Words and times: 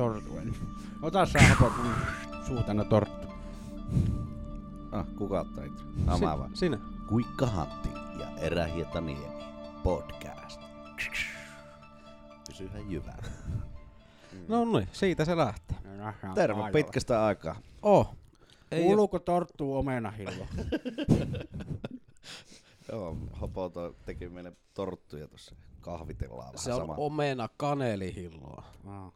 tortu 0.00 0.36
ensin. 0.38 0.68
Ota 1.02 1.26
sä 1.26 1.38
hapot 1.42 1.72
mun 1.76 1.94
suu 2.46 2.62
tänne 2.62 2.84
torttu. 2.84 3.28
Ah, 4.92 5.06
kuka 5.18 5.40
ottaa 5.40 5.64
intro? 5.64 5.86
Ah, 6.06 6.20
mä 6.20 6.38
vaan. 6.38 6.56
Sinä. 6.56 6.78
Kuikka 7.08 7.46
Hantti 7.46 7.88
ja 8.20 8.26
Erähietaniemi 8.38 9.26
podcast. 9.82 10.60
Pysyhän 12.48 12.90
jyvällä. 12.90 13.22
No 14.48 14.64
niin, 14.64 14.88
siitä 14.92 15.24
se 15.24 15.36
lähtee. 15.36 15.76
Terve 16.34 16.62
pitkästä 16.72 17.24
aikaa. 17.24 17.56
Oh. 17.82 18.14
Ei 18.70 18.80
oo- 18.80 18.84
Kuuluuko 18.86 19.18
torttuu 19.18 19.76
omenahillo? 19.76 20.46
Joo, 22.92 23.16
Hopoto 23.40 23.94
teki 24.06 24.28
meille 24.28 24.52
torttuja 24.74 25.28
tuossa. 25.28 25.54
Kahvitellaan 25.80 26.46
vähän 26.46 26.58
se 26.58 26.72
on 26.74 26.80
sama. 26.80 26.94
omena 26.96 27.48
kanelihilloa. 27.56 28.64
Ah, 28.86 29.12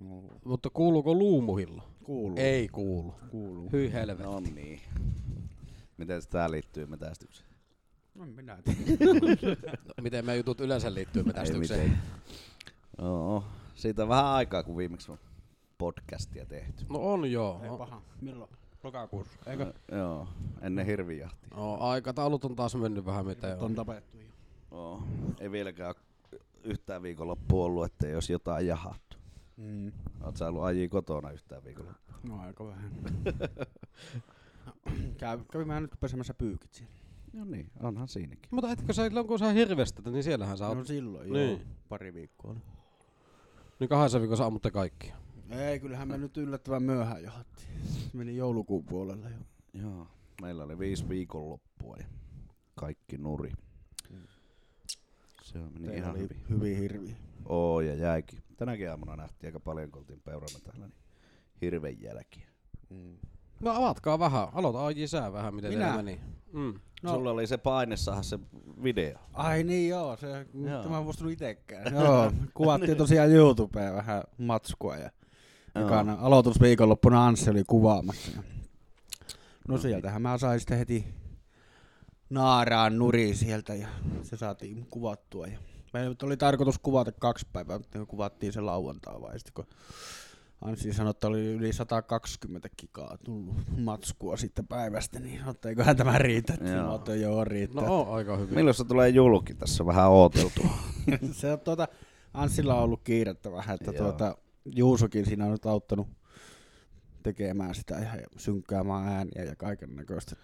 no, 0.00 0.22
Mutta 0.44 0.70
kuuluuko 0.70 1.14
luumuhillo? 1.14 1.82
kuuluu. 2.04 2.36
Ei 2.38 2.68
kuulu. 2.68 3.14
Kuuluu. 3.30 3.70
Hyi 3.72 3.92
helvetti. 3.92 4.22
No 4.22 4.40
niin. 4.40 4.80
Miten 5.96 6.22
tää 6.30 6.50
liittyy 6.50 6.86
metästykseen? 6.86 7.48
No 8.14 8.26
minä 8.26 8.58
tiedän. 8.64 8.98
No, 9.88 10.02
Miten 10.02 10.24
meidän 10.24 10.38
jutut 10.38 10.60
yleensä 10.60 10.94
liittyy 10.94 11.22
metästykseen? 11.22 11.98
Joo, 12.98 13.44
siitä 13.74 14.02
on 14.02 14.08
vähän 14.08 14.24
aikaa, 14.26 14.62
kun 14.62 14.76
viimeksi 14.76 15.12
on 15.12 15.18
podcastia 15.78 16.46
tehty. 16.46 16.84
No 16.88 16.98
on 16.98 17.32
joo. 17.32 17.60
Ei 17.62 17.68
No, 17.68 17.78
paha. 17.78 18.02
Milloin? 18.20 18.50
Lokakuussa. 18.82 19.38
Eikö? 19.46 19.64
No, 19.90 19.96
joo, 19.98 20.28
ennen 20.62 20.86
hirvijahtia. 20.86 21.48
no, 21.56 21.76
aikataulut 21.80 22.44
on 22.44 22.56
taas 22.56 22.74
mennyt 22.74 23.04
vähän 23.06 23.26
miten 23.26 23.56
On 23.58 23.64
on. 23.64 23.74
tapettu 23.74 24.18
jo. 24.18 24.24
Joo, 24.70 25.02
ei 25.40 25.50
vieläkään 25.52 25.94
yhtään 26.64 27.02
viikonloppua 27.02 27.64
ollut, 27.64 27.84
ettei 27.84 28.12
jos 28.12 28.30
jotain 28.30 28.66
jahattu. 28.66 29.03
Mm. 29.56 29.92
Oot 30.24 30.36
sä 30.36 30.48
ollut 30.48 30.62
ajia 30.62 30.88
kotona 30.88 31.30
yhtään 31.30 31.64
viikonloppua? 31.64 32.14
No 32.28 32.40
aika 32.40 32.66
vähän. 32.66 32.90
Käy, 35.18 35.38
kävimme 35.52 35.80
nyt 35.80 35.90
pesemässä 36.00 36.34
pyykit 36.34 36.72
siellä. 36.74 36.94
No 37.32 37.44
niin, 37.44 37.70
onhan 37.82 38.08
siinäkin. 38.08 38.48
Mutta 38.50 38.70
etkö 38.72 38.92
sä, 38.92 39.04
silloin 39.08 39.26
kun 39.26 39.38
sä 39.38 39.52
hirvestet, 39.52 40.04
niin 40.04 40.22
siellähän 40.24 40.58
sä 40.58 40.68
oot. 40.68 40.78
No 40.78 40.84
silloin 40.84 41.32
Niin. 41.32 41.50
joo. 41.50 41.60
Pari 41.88 42.14
viikkoa 42.14 42.50
oli. 42.50 42.60
Niin 43.80 43.88
kahdessa 43.88 44.20
viikossa 44.20 44.46
ammutte 44.46 44.70
kaikki. 44.70 45.12
Ei, 45.50 45.80
kyllähän 45.80 46.08
me 46.08 46.18
nyt 46.18 46.36
yllättävän 46.36 46.82
myöhään 46.82 47.22
jahattiin. 47.22 47.68
Se 47.88 48.10
meni 48.12 48.36
joulukuun 48.36 48.84
puolella 48.84 49.28
jo. 49.28 49.36
Joo, 49.82 50.06
meillä 50.42 50.64
oli 50.64 50.78
viisi 50.78 51.08
viikonloppua 51.08 51.96
ja 51.98 52.04
kaikki 52.74 53.18
nuri. 53.18 53.52
Se 55.42 55.58
on 55.58 55.64
meni 55.72 55.86
Teillä 55.86 55.96
ihan 55.96 56.10
oli 56.10 56.18
hyvin. 56.20 56.36
hyvin 56.50 56.78
hirviä. 56.78 57.16
Oo 57.44 57.80
ja 57.80 57.94
jäikin. 57.94 58.42
Tänäkin 58.56 58.90
aamuna 58.90 59.16
nähtiin 59.16 59.48
aika 59.48 59.60
paljon, 59.60 59.90
kun 59.90 60.00
oltiin 60.00 60.20
peurana 60.20 60.58
täällä, 60.64 60.86
niin 60.86 60.98
hirven 61.60 62.02
jälkiä. 62.02 62.48
Mm. 62.90 63.16
No 63.60 63.70
avatkaa 63.70 64.18
vähän. 64.18 64.48
Aloita 64.52 64.84
Aiji 64.86 65.06
sää 65.08 65.32
vähän, 65.32 65.54
miten 65.54 65.72
Minä? 65.72 65.96
meni. 65.96 66.20
Mm. 66.52 66.60
No. 66.60 67.10
No. 67.10 67.14
Sulla 67.14 67.30
oli 67.30 67.46
se 67.46 67.56
paine 67.58 67.96
saada 67.96 68.22
se 68.22 68.38
video. 68.82 69.18
Ai 69.32 69.62
niin 69.64 69.88
joo, 69.88 70.16
se, 70.16 70.46
Joo. 70.54 70.82
tämä 70.82 70.98
en 70.98 71.04
muistanut 71.04 71.32
itekään. 71.32 71.94
joo, 72.04 72.32
kuvattiin 72.54 72.96
tosiaan 72.96 73.30
YouTubeen 73.30 73.94
vähän 73.94 74.22
matskua 74.38 74.96
ja 74.96 75.10
Joo. 75.74 75.86
ekana 75.86 76.16
aloitusviikonloppuna 76.20 77.26
Anssi 77.26 77.50
oli 77.50 77.64
kuvaamassa. 77.66 78.30
No 78.36 78.42
No 79.68 79.78
sieltähän 79.78 80.22
mä 80.22 80.38
sain 80.38 80.60
sitten 80.60 80.78
heti 80.78 81.14
naaraan 82.30 82.98
nuri 82.98 83.34
sieltä 83.34 83.74
ja 83.74 83.88
se 84.22 84.36
saatiin 84.36 84.86
kuvattua. 84.90 85.46
Ja 85.46 85.58
meillä 85.94 86.08
nyt 86.08 86.22
oli 86.22 86.36
tarkoitus 86.36 86.78
kuvata 86.78 87.12
kaksi 87.12 87.46
päivää, 87.52 87.78
mutta 87.78 87.98
me 87.98 88.06
kuvattiin 88.06 88.52
se 88.52 88.60
lauantai 88.60 89.20
vai 89.20 89.38
sitten 89.38 89.52
kun 89.54 89.66
Anssi 90.60 90.92
sanoi, 90.92 91.10
että 91.10 91.26
oli 91.26 91.46
yli 91.46 91.72
120 91.72 92.68
gigaa 92.78 93.18
tullut 93.24 93.54
matskua 93.78 94.36
sitten 94.36 94.66
päivästä, 94.66 95.20
niin 95.20 95.40
eiköhän 95.66 95.96
tämä 95.96 96.18
riitä. 96.18 96.54
Joo. 96.60 96.76
Joo. 96.76 96.94
Että 96.94 97.14
joo, 97.14 97.44
riittää. 97.44 97.84
No 97.84 98.00
on 98.00 98.14
aika 98.16 98.36
hyvin. 98.36 98.54
Milloin 98.54 98.74
se 98.74 98.84
tulee 98.84 99.08
julki? 99.08 99.54
Tässä 99.54 99.86
vähän 99.86 100.10
ooteltu. 100.10 100.62
se 101.32 101.52
on 101.52 101.60
tuota, 101.60 101.88
Anssilla 102.34 102.74
on 102.74 102.82
ollut 102.82 103.00
kiirettä 103.04 103.52
vähän, 103.52 103.74
että 103.74 103.90
Joo. 103.90 104.02
tuota, 104.02 104.36
Juusokin 104.64 105.26
siinä 105.26 105.44
on 105.44 105.50
nyt 105.52 105.66
auttanut 105.66 106.08
tekemään 107.22 107.74
sitä 107.74 107.94
ja 107.94 108.10
synkkäämään 108.36 109.08
ääniä 109.08 109.44
ja 109.44 109.56
kaiken 109.56 109.96
näköistä. 109.96 110.36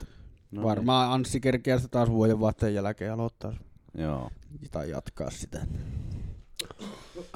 No 0.50 0.62
Varmaan 0.62 1.12
Anssi 1.12 1.40
kerkeää 1.40 1.78
sitä 1.78 1.88
taas 1.88 2.10
vuoden 2.10 2.40
vaihteen 2.40 2.74
jälkeen 2.74 3.12
aloittaa 3.12 3.50
Niin. 3.50 3.69
Joo. 3.94 4.30
tai 4.70 4.90
jatkaa 4.90 5.30
sitä. 5.30 5.66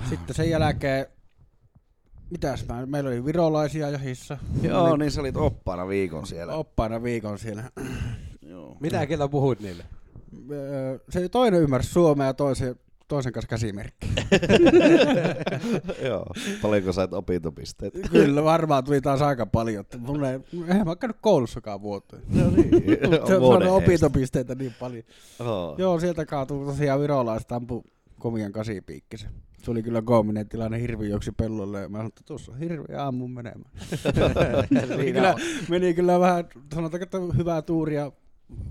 Sitten 0.08 0.36
sen 0.36 0.50
jälkeen, 0.50 1.06
mitäs 2.30 2.66
mä, 2.66 2.86
meillä 2.86 3.08
oli 3.08 3.24
virolaisia 3.24 3.90
jahissa. 3.90 4.38
Joo, 4.62 4.84
Oli 4.84 4.98
niin 4.98 5.10
sä 5.10 5.20
olit 5.20 5.36
oppaana 5.36 5.88
viikon 5.88 6.26
siellä. 6.26 6.54
Oppaana 6.54 7.02
viikon 7.02 7.38
siellä. 7.38 7.70
Joo. 8.42 8.76
Mitä 8.80 9.06
kieltä 9.06 9.28
puhuit 9.28 9.60
niille? 9.60 9.84
Se 11.08 11.28
toinen 11.28 11.60
ymmärsi 11.60 11.90
suomea 11.90 12.26
ja 12.26 12.34
toisen, 12.34 12.76
toisen 13.08 13.32
kanssa 13.32 13.48
käsimerkki. 13.48 14.06
Joo. 16.06 16.26
Paljonko 16.62 16.92
sait 16.92 17.12
opintopisteet? 17.12 17.94
Kyllä 18.10 18.44
varmaan 18.44 18.84
tuli 18.84 19.00
taas 19.00 19.22
aika 19.22 19.46
paljon. 19.46 19.84
Mulla 19.98 20.30
ei, 20.30 20.40
eihän 20.68 20.86
mä 20.86 20.96
käynyt 20.96 21.16
koulussakaan 21.20 21.82
vuoteen. 21.82 22.22
No 22.28 22.50
niin. 22.50 22.70
Se 23.28 23.36
on 23.36 23.68
opintopisteitä 23.68 24.54
niin 24.54 24.74
paljon. 24.80 25.04
Joo. 25.38 25.74
Joo, 25.78 26.00
sieltä 26.00 26.26
kaatui 26.26 26.66
tosiaan 26.66 27.00
virolaista 27.00 27.56
ampu 27.56 27.84
komian 28.18 28.52
kasipiikkisen. 28.52 29.30
Se 29.62 29.70
oli 29.70 29.82
kyllä 29.82 30.02
koominen 30.02 30.48
tilanne, 30.48 30.80
hirvi 30.80 31.08
juoksi 31.08 31.32
pellolle 31.32 31.80
ja 31.80 31.88
mä 31.88 31.96
sanoin, 31.98 32.08
että 32.08 32.22
tuossa 32.26 32.52
on 32.52 32.58
hirvi 32.58 32.84
ja 32.92 33.06
ammun 33.06 33.30
menemään. 33.30 33.70
meni, 34.96 35.12
kyllä, 35.12 35.34
meni 35.68 35.94
kyllä 35.94 36.20
vähän, 36.20 36.44
sanotaanko, 36.74 37.02
että 37.02 37.18
hyvää 37.36 37.62
tuuria, 37.62 38.12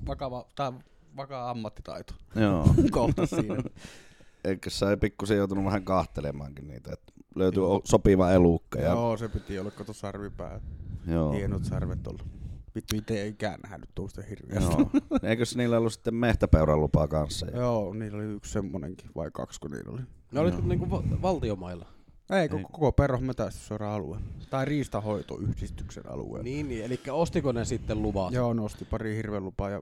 vakava, 0.07 0.45
tai 0.55 0.72
vakaa 1.17 1.49
ammattitaito 1.49 2.13
Joo. 2.35 2.67
kohta 2.91 3.25
siinä. 3.25 3.55
Eikö 4.43 4.69
sä 4.69 4.89
ei 4.89 4.97
pikkusen 4.97 5.37
joutunut 5.37 5.65
vähän 5.65 5.83
kahtelemaankin 5.83 6.67
niitä, 6.67 6.93
että 6.93 7.13
löytyy 7.35 7.71
o- 7.73 7.81
sopiva 7.83 8.31
elukka. 8.31 8.79
Ja, 8.79 8.89
Joo, 8.89 9.17
se 9.17 9.29
piti 9.29 9.59
olla, 9.59 9.71
kato 9.71 9.93
sarvipää, 9.93 10.59
joo. 11.07 11.31
hienot 11.31 11.65
sarvet 11.65 12.07
olla. 12.07 12.23
Vittu 12.75 12.95
itse 12.95 13.21
ei 13.21 13.29
ikään 13.29 13.59
nähnyt 13.69 13.89
tuosta 13.95 14.21
hirviöstä. 14.29 14.71
Joo. 14.71 14.89
Eikös 15.29 15.55
niillä 15.57 15.77
ollut 15.77 15.93
sitten 15.93 16.15
mehtäpeuran 16.15 16.79
lupa 16.79 17.07
kanssa? 17.07 17.45
Ja... 17.45 17.57
Joo, 17.57 17.93
niillä 17.93 18.17
oli 18.17 18.25
yksi 18.33 18.51
semmonenkin, 18.51 19.09
vai 19.15 19.29
kaksi 19.33 19.59
kun 19.59 19.71
niillä 19.71 19.91
oli. 19.91 20.01
Ne 20.31 20.41
Joo. 20.41 20.61
niinku 20.63 20.89
va- 20.89 21.03
valtiomailla. 21.21 21.85
Ei, 22.29 22.49
koko, 22.49 22.67
koko 22.71 22.91
perhosmetästysseuran 22.91 23.91
alue. 23.91 24.17
Tai 24.49 24.65
riistahoitoyhdistyksen 24.65 26.09
alue. 26.09 26.43
Niin, 26.43 26.69
niin. 26.69 26.85
Eli 26.85 26.99
ostiko 27.11 27.51
ne 27.51 27.65
sitten 27.65 28.01
luvat? 28.01 28.33
Joo, 28.33 28.53
nosti 28.53 28.85
pari 28.85 29.15
hirvelupaa 29.15 29.69
ja 29.69 29.81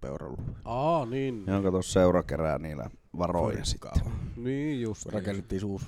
peuralupaa. 0.00 0.54
Aa, 0.64 1.06
niin. 1.06 1.44
Joo, 1.46 1.62
kato 1.62 1.82
seura 1.82 2.22
kerää 2.22 2.58
niillä 2.58 2.90
varoja 3.18 3.64
sitten. 3.64 3.90
Niin 4.36 4.80
just. 4.82 5.06
Rakennettiin 5.06 5.64
uusi 5.64 5.86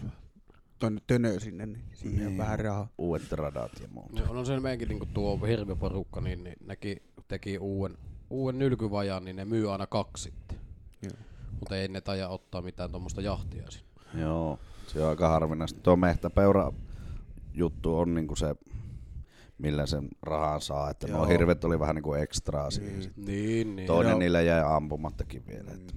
tonne 0.78 1.00
tönö 1.06 1.40
sinne, 1.40 1.66
niin 1.66 1.82
siihen 1.92 2.18
Niin. 2.18 2.26
niin. 2.28 2.38
vähän 2.38 2.58
rahaa. 2.58 2.88
Uudet 2.98 3.32
radat 3.32 3.72
ja 3.80 3.88
muut. 3.90 4.18
Joo, 4.18 4.32
no 4.34 4.44
se 4.44 4.60
meidänkin 4.60 4.88
niinku 4.88 5.06
tuo 5.06 5.36
hirviporukka, 5.46 6.20
niin, 6.20 6.44
niin 6.44 6.56
nekin 6.66 7.02
teki 7.28 7.58
uuden, 7.58 7.98
uuden 8.30 8.58
nylkyvajan, 8.58 9.24
niin 9.24 9.36
ne 9.36 9.44
myy 9.44 9.72
aina 9.72 9.86
kaksi 9.86 10.22
sitten. 10.22 10.58
Joo. 11.02 11.12
Mutta 11.60 11.76
ei 11.76 11.88
ne 11.88 12.00
taja 12.00 12.28
ottaa 12.28 12.62
mitään 12.62 12.90
tuommoista 12.90 13.20
jahtia 13.20 13.70
sinne. 13.70 13.88
Joo, 14.22 14.58
se 14.86 15.02
on 15.02 15.08
aika 15.08 15.28
harvinaista. 15.28 15.80
Tuo 15.80 15.96
mehtäpeura 15.96 16.72
juttu 17.54 17.98
on 17.98 18.14
niinku 18.14 18.36
se, 18.36 18.56
millä 19.58 19.86
sen 19.86 20.08
rahan 20.22 20.60
saa. 20.60 20.90
Että 20.90 21.06
nuo 21.06 21.16
Joo. 21.16 21.26
hirvet 21.26 21.64
oli 21.64 21.80
vähän 21.80 21.94
niinku 21.94 22.14
ekstraa 22.14 22.70
siihen. 22.70 22.92
Niin. 22.92 23.02
sitten. 23.02 23.24
Niin, 23.24 23.76
niin. 23.76 23.86
Toinen 23.86 24.10
Joo. 24.10 24.18
niillä 24.18 24.40
jäi 24.40 24.62
ampumattakin 24.66 25.42
vielä. 25.46 25.70
Että 25.70 25.94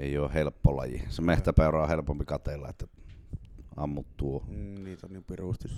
ei 0.00 0.18
ole 0.18 0.34
helppo 0.34 0.76
laji. 0.76 1.02
Se 1.08 1.22
mehtäpeura 1.22 1.82
on 1.82 1.88
helpompi 1.88 2.24
kateella, 2.24 2.68
että 2.68 2.86
ammut 3.76 4.06
tuo. 4.16 4.44
Mm, 4.48 4.84
niitä 4.84 5.06
on 5.06 5.12
niin 5.12 5.24
pirusti. 5.24 5.68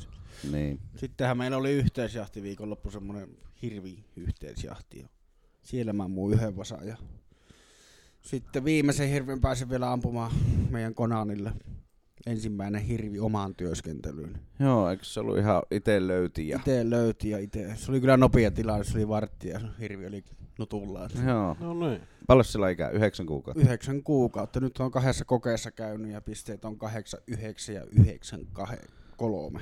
Niin. 0.52 0.80
Sittenhän 0.96 1.38
meillä 1.38 1.56
oli 1.56 1.72
yhteisjahti 1.72 2.42
viikonloppu, 2.42 2.90
semmonen 2.90 3.28
hirvi 3.62 4.04
yhteisjahti. 4.16 4.98
Ja 5.00 5.08
siellä 5.62 5.92
mä 5.92 6.04
ammuin 6.04 6.34
yhden 6.34 6.56
vasan 6.56 6.86
ja 6.86 6.96
sitten 8.20 8.64
viimeisen 8.64 9.08
hirven 9.08 9.40
pääsin 9.40 9.70
vielä 9.70 9.92
ampumaan 9.92 10.32
meidän 10.70 10.94
Konanille. 10.94 11.52
Ensimmäinen 12.26 12.82
hirvi 12.82 13.18
omaan 13.18 13.54
työskentelyyn. 13.54 14.38
Joo, 14.60 14.90
eikö 14.90 15.04
se 15.04 15.20
ollut 15.20 15.38
ihan 15.38 15.62
itse 15.70 16.06
löyti 16.06 16.48
ja... 16.48 16.56
Itse 16.58 16.90
löyti 16.90 17.30
ja 17.30 17.38
itse. 17.38 17.76
Se 17.76 17.90
oli 17.90 18.00
kyllä 18.00 18.16
nopea 18.16 18.50
tilanne, 18.50 18.84
se 18.84 18.98
oli 18.98 19.08
vartti 19.08 19.48
ja 19.48 19.60
hirvi 19.80 20.06
oli 20.06 20.24
nutulla. 20.58 21.08
Joo. 21.26 21.56
No 21.60 21.88
niin. 21.88 22.00
Paljon 22.26 22.44
sillä 22.44 22.66
on 22.66 22.72
ikää? 22.72 22.90
Yhdeksän 22.90 23.26
kuukautta? 23.26 23.62
Yhdeksän 23.62 24.02
kuukautta. 24.02 24.60
Nyt 24.60 24.78
on 24.78 24.90
kahdessa 24.90 25.24
kokeessa 25.24 25.70
käynyt 25.70 26.12
ja 26.12 26.20
pisteet 26.20 26.64
on 26.64 26.78
kahdeksan, 26.78 27.20
yhdeksän 27.26 27.74
ja 27.74 27.84
yhdeksän, 27.84 28.40
kahe, 28.52 28.78
kolme. 29.16 29.60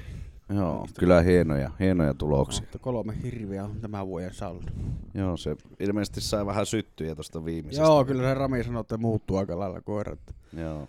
Joo, 0.55 0.81
Niistä- 0.83 1.01
kyllä 1.01 1.23
hienoja, 1.23 1.71
hienoja 1.81 2.15
tuloksia. 2.15 2.61
Mutta 2.63 2.79
kolme 2.79 3.15
hirviä 3.23 3.65
on 3.65 3.81
tämän 3.81 4.07
vuoden 4.07 4.35
saldo. 4.35 4.67
Joo, 5.15 5.37
se 5.37 5.57
ilmeisesti 5.81 6.21
sai 6.21 6.47
vähän 6.47 6.67
syttyjä 6.67 7.15
tuosta 7.15 7.45
viimeisestä. 7.45 7.87
Joo, 7.87 8.05
kyllä 8.05 8.23
se 8.23 8.35
Rami 8.35 8.65
sanoi, 8.65 8.81
että 8.81 8.97
muuttuu 8.97 9.37
aika 9.37 9.59
lailla 9.59 9.81
koirat. 9.81 10.19
Joo. 10.57 10.89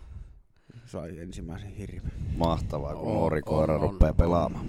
sai 0.86 1.18
ensimmäisen 1.18 1.70
hirven. 1.70 2.12
Mahtavaa, 2.36 2.94
kun 2.94 3.08
On, 3.08 3.14
nuori 3.14 3.42
koira 3.42 3.74
on, 3.74 3.80
on, 3.84 3.90
rupeaa 3.90 4.10
on. 4.10 4.16
pelaamaan. 4.16 4.66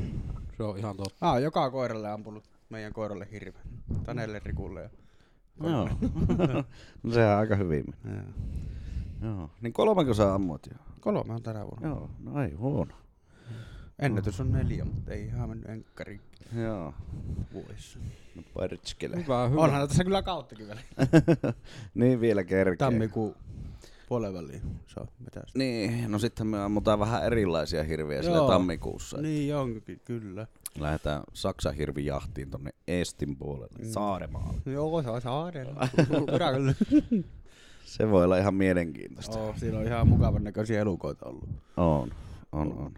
Se 0.57 0.63
on 0.63 0.77
ihan 0.77 0.97
totta. 0.97 1.31
Ah, 1.31 1.41
joka 1.41 1.71
koiralle 1.71 2.09
ampunut 2.11 2.43
meidän 2.69 2.93
koiralle 2.93 3.27
hirven. 3.31 3.61
Tanelle 4.03 4.41
Rikulle 4.45 4.81
ja 4.81 4.89
Joo. 5.63 5.89
no 7.03 7.13
sehän 7.13 7.37
aika 7.37 7.55
hyvin 7.55 7.85
meni. 8.03 8.15
Joo. 8.17 8.25
Joo. 9.31 9.49
Niin 9.61 9.73
kolmeko 9.73 10.13
sä 10.13 10.33
ammut 10.33 10.67
jo? 10.71 10.77
Kolme 10.99 11.33
on 11.33 11.43
tänä 11.43 11.65
vuonna. 11.65 11.87
Joo, 11.87 12.09
no 12.23 12.43
ei 12.43 12.53
huono. 12.53 12.95
Ennätys 13.99 14.39
on 14.39 14.51
neljä, 14.51 14.85
mutta 14.85 15.13
ei 15.13 15.25
ihan 15.25 15.49
mennyt 15.49 15.69
enkkari 15.69 16.21
Joo. 16.55 16.93
vuodessa. 17.53 17.99
No 18.35 18.43
pertskele. 18.59 19.15
Hyvä, 19.15 19.47
hyvä. 19.47 19.61
Onhan 19.61 19.87
tässä 19.87 20.03
kyllä 20.03 20.21
kauttakin 20.21 20.67
vielä. 20.67 20.81
niin 21.93 22.21
vielä 22.21 22.43
kerkee. 22.43 22.77
Tammikuun 22.77 23.35
puolen 24.09 24.33
väliin 24.33 24.61
saa 24.87 25.07
vetästä. 25.25 25.59
Niin, 25.59 26.11
no 26.11 26.19
sitten 26.19 26.47
me 26.47 26.63
ammutaan 26.63 26.99
vähän 26.99 27.23
erilaisia 27.23 27.83
hirviä 27.83 28.21
sille 28.21 28.37
Joo. 28.37 28.47
tammikuussa. 28.47 29.21
Niin 29.21 29.55
onkin, 29.55 30.01
kyllä. 30.05 30.47
Lähdetään 30.79 31.23
Saksan 31.33 31.73
hirvijahtiin 31.75 32.49
tonne 32.49 32.71
Estin 32.87 33.35
puolelle, 33.37 33.77
Mm. 33.85 33.89
Saaremaalle. 33.91 34.61
Joo, 34.73 35.03
se 35.03 35.09
on 35.09 35.21
saarella. 35.21 35.87
Kyllä, 36.07 36.51
kyllä. 36.53 36.73
Se 37.85 38.09
voi 38.11 38.23
olla 38.23 38.37
ihan 38.37 38.53
mielenkiintoista. 38.53 39.39
Oo, 39.39 39.53
siinä 39.57 39.77
on 39.79 39.85
ihan 39.87 40.07
mukavan 40.07 40.43
näköisiä 40.43 40.79
elukoita 40.81 41.25
ollut. 41.25 41.49
On, 41.77 42.11
on, 42.51 42.73
on. 42.77 42.91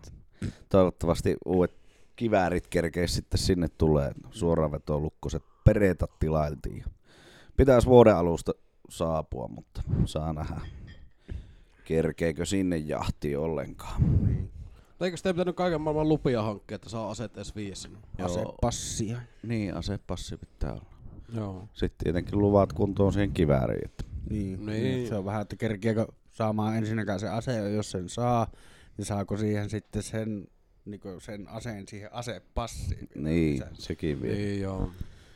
Toivottavasti 0.69 1.35
uudet 1.45 1.73
kiväärit 2.15 2.67
kerkeis 2.67 3.15
sitten 3.15 3.37
sinne 3.37 3.67
tulee. 3.77 4.11
Suoravetolukkoset 4.31 5.43
peretat 5.63 6.19
tilailtiin. 6.19 6.83
Pitäisi 7.57 7.87
vuoden 7.87 8.15
alusta 8.15 8.51
saapua, 8.89 9.47
mutta 9.47 9.81
saa 10.05 10.33
nähdä. 10.33 10.61
Kerkeekö 11.85 12.45
sinne 12.45 12.77
jahtiin 12.77 13.39
ollenkaan? 13.39 14.25
Niin. 14.25 14.51
Eikö 15.01 15.17
sitä 15.17 15.33
pitänyt 15.33 15.55
kaiken 15.55 15.81
maailman 15.81 16.09
lupia 16.09 16.41
hankkia, 16.41 16.75
että 16.75 16.89
saa 16.89 17.09
aseet 17.09 17.37
edes 17.37 17.55
viisi. 17.55 17.89
Asepassia. 18.23 19.17
Niin, 19.43 19.75
asepassi 19.75 20.37
pitää 20.37 20.71
olla. 20.71 20.85
Joo. 21.35 21.67
Sitten 21.73 22.03
tietenkin 22.03 22.39
luvat 22.39 22.73
kuntoon 22.73 23.13
siihen 23.13 23.31
kivääriin. 23.31 23.85
Että 23.85 24.03
Niin. 24.29 24.65
Niin. 24.65 25.07
Se 25.07 25.15
on 25.15 25.25
vähän, 25.25 25.41
että 25.41 25.55
kerkiäkö 25.55 26.07
saamaan 26.31 26.77
ensinnäkään 26.77 27.19
se 27.19 27.29
ase, 27.29 27.73
jos 27.73 27.91
sen 27.91 28.09
saa, 28.09 28.47
niin 28.97 29.05
saako 29.05 29.37
siihen 29.37 29.69
sitten 29.69 30.03
sen, 30.03 30.47
niin 30.85 31.01
sen 31.19 31.47
aseen 31.47 31.87
siihen 31.87 32.13
asepassiin. 32.13 33.09
niin, 33.15 33.53
lisää. 33.53 33.69
sekin 33.73 34.21
vielä. 34.21 34.35
Niin 34.35 34.61
joo. 34.61 34.91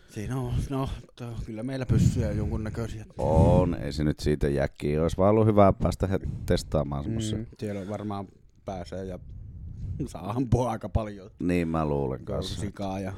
Siinä 0.09 0.39
on, 0.39 0.53
no, 0.69 0.89
to, 1.15 1.25
kyllä 1.45 1.63
meillä 1.63 1.85
pyssyjä 1.85 2.27
on 2.27 2.37
jonkunnäköisiä. 2.37 3.05
On, 3.17 3.75
ei 3.75 3.93
se 3.93 4.03
nyt 4.03 4.19
siitä 4.19 4.49
jäkkiä. 4.49 5.01
Olisi 5.01 5.17
vaan 5.17 5.29
ollut 5.29 5.47
hyvä 5.47 5.73
päästä 5.73 6.07
he 6.07 6.19
testaamaan 6.45 7.03
semmoisen. 7.03 7.39
Mm, 7.39 7.45
siellä 7.59 7.89
varmaan 7.89 8.27
pääsee 8.65 9.05
ja 9.05 9.19
saa 10.07 10.29
ampua 10.31 10.71
aika 10.71 10.89
paljon. 10.89 11.31
Niin 11.39 11.67
mä 11.67 11.85
luulen 11.85 12.25
kanssa. 12.25 12.61
Sikaa 12.61 12.99
ja 12.99 13.13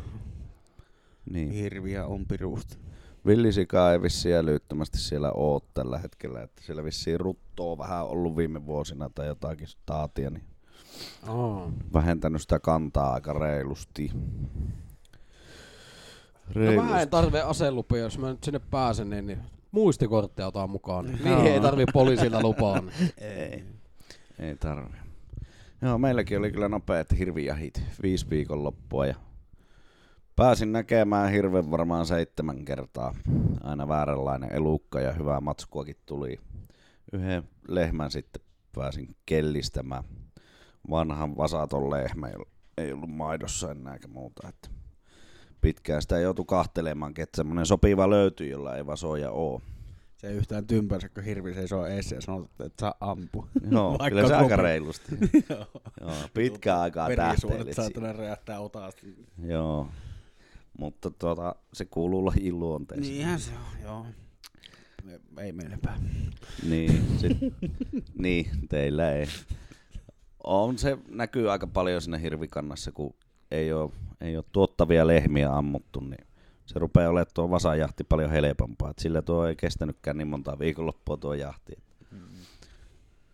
Niin. 1.29 1.51
hirviä 1.51 2.05
on 2.05 2.25
pirusta. 2.25 2.77
Villisika 3.25 3.91
ei 3.91 4.01
vissiin 4.01 4.35
älyttömästi 4.35 4.97
siellä 4.97 5.31
oo 5.31 5.61
tällä 5.73 5.97
hetkellä. 5.97 6.41
Että 6.41 6.61
siellä 6.65 6.83
vissiin 6.83 7.19
ruttoa 7.19 7.77
vähän 7.77 8.05
ollut 8.05 8.37
viime 8.37 8.65
vuosina 8.65 9.09
tai 9.15 9.27
jotakin 9.27 9.67
staatia, 9.67 10.29
niin 10.29 10.43
Aa. 11.27 11.71
vähentänyt 11.93 12.41
sitä 12.41 12.59
kantaa 12.59 13.13
aika 13.13 13.33
reilusti. 13.33 14.11
No 16.55 16.83
mä 16.83 17.01
en 17.01 17.09
tarvitse 17.09 17.41
aselupia, 17.41 17.99
jos 18.01 18.17
mä 18.17 18.29
nyt 18.29 18.43
sinne 18.43 18.59
pääsen, 18.59 19.09
niin, 19.09 19.27
niin 19.27 19.39
muistikortteja 19.71 20.47
otan 20.47 20.69
mukaan. 20.69 21.05
Niin 21.05 21.25
Joo. 21.25 21.35
Niihin 21.35 21.53
ei 21.53 21.59
tarvi 21.61 21.85
poliisilta 21.93 22.41
lupaa. 22.41 22.81
Niin. 22.81 22.91
Ei. 23.17 23.63
Ei 24.39 24.55
tarvi. 24.55 24.97
Joo, 25.81 25.97
meilläkin 25.97 26.37
oli 26.37 26.51
kyllä 26.51 26.69
nopeat 26.69 27.07
hirvijahit. 27.17 27.81
Viisi 28.03 28.29
viikon 28.29 28.63
loppua 28.63 29.05
ja 29.05 29.15
pääsin 30.35 30.71
näkemään 30.71 31.31
hirven 31.31 31.71
varmaan 31.71 32.05
seitsemän 32.05 32.65
kertaa. 32.65 33.15
Aina 33.63 33.87
vääränlainen 33.87 34.53
elukka 34.53 34.99
ja 35.01 35.13
hyvää 35.13 35.41
matskuakin 35.41 35.95
tuli. 36.05 36.39
Yhden 37.13 37.43
lehmän 37.67 38.11
sitten 38.11 38.41
pääsin 38.75 39.15
kellistämään. 39.25 40.03
Vanhan 40.89 41.37
vasaton 41.37 41.89
lehmä, 41.89 42.29
ei 42.77 42.93
ollut 42.93 43.09
maidossa 43.09 43.71
enää 43.71 43.93
eikä 43.93 44.07
muuta. 44.07 44.47
Että 44.47 44.69
pitkään 45.61 46.01
sitä 46.01 46.19
joutui 46.19 46.45
kahtelemaan, 46.47 47.13
että 47.17 47.37
semmoinen 47.37 47.65
sopiva 47.65 48.09
löytyy, 48.09 48.47
jolla 48.47 48.75
ei 48.75 48.85
vasoja 48.85 49.31
oo. 49.31 49.61
Se 50.17 50.27
ei 50.27 50.35
yhtään 50.35 50.67
tympänsä, 50.67 51.09
kun 51.09 51.23
hirvi 51.23 51.53
seisoo 51.53 51.85
eessä 51.85 52.15
ja 52.15 52.21
sanoo, 52.21 52.49
että 52.59 52.81
saa 52.81 52.93
ampua. 52.99 53.47
Joo, 53.71 53.89
Vaikka 53.89 54.09
kyllä 54.09 54.27
se 54.27 54.35
aika 54.35 54.55
reilusti. 54.55 55.15
Joo, 56.01 56.13
pitkään 56.33 56.79
aikaa 56.79 57.07
Verisuonet 57.09 57.57
tähtelit 57.57 57.75
siinä. 57.75 57.83
saatana 57.83 58.13
räjähtää 58.13 58.59
otaasti. 58.59 59.15
Joo, 59.45 59.87
mutta 60.79 61.11
tuota, 61.11 61.55
se 61.73 61.85
kuuluu 61.85 62.25
lajiin 62.25 62.59
luonteeseen. 62.59 63.09
Niinhän 63.13 63.39
se 63.39 63.51
on, 63.51 63.81
joo. 63.83 64.05
Me- 65.03 65.43
Ei 65.43 65.51
meille 65.51 65.77
päin. 65.85 66.01
Niin, 66.69 67.03
sit, 67.17 67.37
niin, 68.23 68.45
teillä 68.69 69.11
ei. 69.11 69.25
On 70.43 70.77
se 70.77 70.97
näkyy 71.09 71.51
aika 71.51 71.67
paljon 71.67 72.01
siinä 72.01 72.17
hirvikannassa, 72.17 72.91
kun 72.91 73.15
ei 73.51 73.73
ole, 73.73 73.91
ei 74.21 74.37
ole 74.37 74.45
tuottavia 74.51 75.07
lehmiä 75.07 75.53
ammuttu, 75.57 75.99
niin 75.99 76.26
se 76.67 76.79
rupeaa 76.79 77.09
olemaan 77.09 77.31
tuo 77.33 77.49
vasajahti 77.49 78.03
paljon 78.03 78.31
helpompaa. 78.31 78.89
Et 78.89 78.99
sillä 78.99 79.21
tuo 79.21 79.45
ei 79.45 79.55
kestänytkään 79.55 80.17
niin 80.17 80.27
monta 80.27 80.59
viikonloppua 80.59 81.17
tuo 81.17 81.33
jahti. 81.33 81.73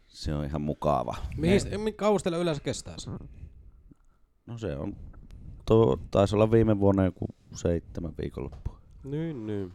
Se 0.08 0.34
on 0.36 0.46
ihan 0.46 0.62
mukava. 0.62 1.16
Mihin, 1.38 1.82
mi- 1.82 1.92
kauas 1.94 2.24
teillä 2.24 2.38
yleensä 2.38 2.62
kestää 2.64 2.96
se? 2.98 3.12
No 4.46 4.58
se 4.58 4.76
on, 4.76 4.96
tuo, 5.66 6.00
taisi 6.12 6.36
olla 6.36 6.52
viime 6.52 6.80
vuonna 6.80 7.06
joku 7.06 7.26
seitsemän 7.56 8.14
viikonloppua. 8.22 8.80
Niin, 9.04 9.48
niin. 9.48 9.74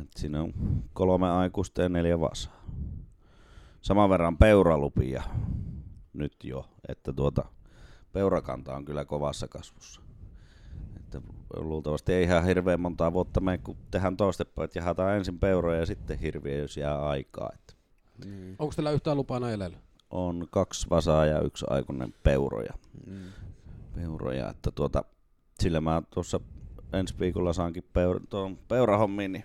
Et 0.00 0.08
siinä 0.16 0.42
on 0.42 0.52
kolme 0.92 1.30
aikuista 1.30 1.82
ja 1.82 1.88
neljä 1.88 2.20
vasaa. 2.20 2.64
Saman 3.82 4.10
verran 4.10 4.36
peuralupia 4.38 5.22
nyt 6.12 6.36
jo, 6.44 6.68
että 6.88 7.12
tuota, 7.12 7.44
peurakanta 8.12 8.76
on 8.76 8.84
kyllä 8.84 9.04
kovassa 9.04 9.48
kasvussa. 9.48 10.01
Luultavasti 11.56 12.12
ei 12.12 12.22
ihan 12.22 12.44
hirveän 12.44 12.80
montaa 12.80 13.12
vuotta 13.12 13.40
mene, 13.40 13.58
kun 13.58 13.76
tehdään 13.90 14.16
toistepäin, 14.16 14.64
että 14.64 14.78
jahataan 14.78 15.16
ensin 15.16 15.38
peuroja 15.38 15.80
ja 15.80 15.86
sitten 15.86 16.18
hirviä, 16.18 16.56
jos 16.56 16.76
jää 16.76 17.06
aikaa. 17.06 17.50
Että 17.54 17.74
Niin. 18.24 18.56
Onko 18.58 18.74
teillä 18.76 18.90
yhtään 18.90 19.16
lupaa 19.16 19.40
näille? 19.40 19.72
on 20.10 20.48
kaksi 20.50 20.86
vasaa 20.90 21.26
ja 21.26 21.40
yksi 21.40 21.66
aikuinen 21.70 22.14
peuroja. 22.22 22.72
Mm. 23.06 23.22
peuroja, 23.94 24.50
että 24.50 24.70
tuota, 24.70 25.04
sillä 25.60 25.80
mä 25.80 26.02
tuossa 26.10 26.40
ensi 26.92 27.14
viikolla 27.18 27.52
saankin 27.52 27.84
peura, 27.92 28.20
tuon 28.30 28.56
peurahommiin, 28.68 29.32
niin 29.32 29.44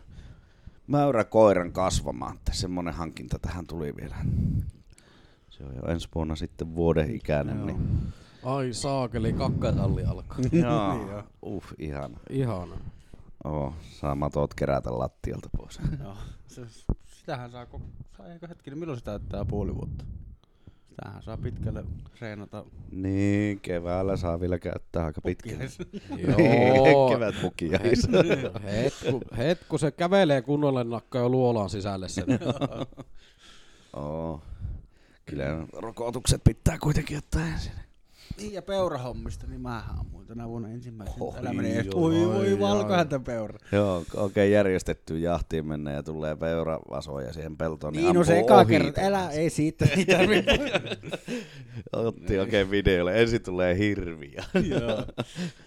mäyräkoiran 0.88 1.72
kasvamaan, 1.72 2.36
että 2.36 2.53
semmonen 2.53 2.93
hankinta 2.93 3.39
tähän 3.39 3.67
tuli 3.67 3.93
vielä. 4.01 4.15
Se 5.50 5.63
on 5.63 5.75
jo 5.75 5.91
ensi 5.91 6.08
vuonna 6.15 6.36
sitten 6.36 6.75
vuoden 6.75 7.15
ikäinen, 7.15 7.58
Joo. 7.58 7.65
niin 7.65 7.79
Ai 8.48 8.74
saakeli, 8.74 9.34
kakkaralli 9.34 10.04
alkaa. 10.06 10.38
joo, 10.51 10.94
Niin 10.98 11.08
joo. 11.08 11.24
uff, 11.46 11.72
ihana. 11.80 12.18
Ihana. 12.30 12.75
Oo, 13.44 13.74
saa 13.92 14.16
matot 14.16 14.54
kerätä 14.54 15.00
lattialta 15.00 15.50
pois. 15.58 15.80
Joo. 16.04 16.16
Se, 16.48 16.62
sitähän 17.06 17.51
saa, 17.51 17.66
koko, 17.66 17.86
saa 18.18 18.27
eikö 18.27 18.48
hetkinen, 18.48 18.80
milloin 18.80 19.00
se 19.00 19.06
täyttää 19.06 19.46
puoli 19.46 19.75
vuotta? 19.75 20.06
Sitähän 20.89 21.24
saa 21.24 21.38
pitkälle 21.38 21.84
treenata 22.20 22.66
niin, 22.92 23.60
keväällä 23.60 24.18
saa 24.18 24.39
vielä 24.39 24.60
käyttää 24.60 25.06
aika 25.06 25.22
pitkään. 25.22 25.60
pukkies. 25.60 25.77
Joo. 26.27 27.10
Kevät 27.10 27.36
pukia. 27.42 27.80
Hetku, 28.63 29.22
hetku 29.38 29.77
se 29.77 29.92
kävelee 29.92 30.42
kunnolle 30.42 30.84
nakkaa 30.84 31.22
jo 31.22 31.30
luolaan 31.30 31.70
sisälle 31.70 32.10
sen. 32.10 32.25
Oo. 33.94 34.42
Kyllä 35.25 35.46
rokotukset 35.74 36.44
pitää 36.44 36.77
kuitenkin 36.80 37.18
ottaa 37.18 37.48
ensin. 37.48 37.72
Niin 38.38 38.53
ja 38.53 38.62
peurahommista, 38.62 39.48
niin 39.48 39.62
mähän 39.62 40.00
ammuin 40.00 40.27
tänä 40.27 40.48
vuonna 40.48 40.69
ensimmäisen 40.69 41.24
Oi, 41.24 41.39
elämäni 41.39 41.72
edes. 41.72 41.86
joo, 41.86 42.01
Voi 42.01 42.60
valkohäntä 42.60 43.19
peura. 43.19 43.60
Joo, 43.72 44.03
oikein 44.15 44.51
järjestetty 44.51 45.19
jahtiin 45.19 45.67
mennä 45.67 45.91
ja 45.91 46.03
tulee 46.03 46.36
peuravasoja 46.36 47.34
siihen 47.34 47.57
peltoon. 47.57 47.93
Niin, 47.93 48.03
no 48.03 48.10
ampuu 48.10 48.24
se 48.24 48.39
eka 48.39 48.65
kerta, 48.65 49.01
älä, 49.01 49.29
ei 49.29 49.50
siitä, 49.50 49.86
tarvitse. 50.17 50.60
Otti 51.93 52.39
oikein 52.39 52.72
videolle. 52.72 53.22
Ensin 53.22 53.43
tulee 53.43 53.77
hirviä. 53.77 54.43
Joo. 54.79 55.05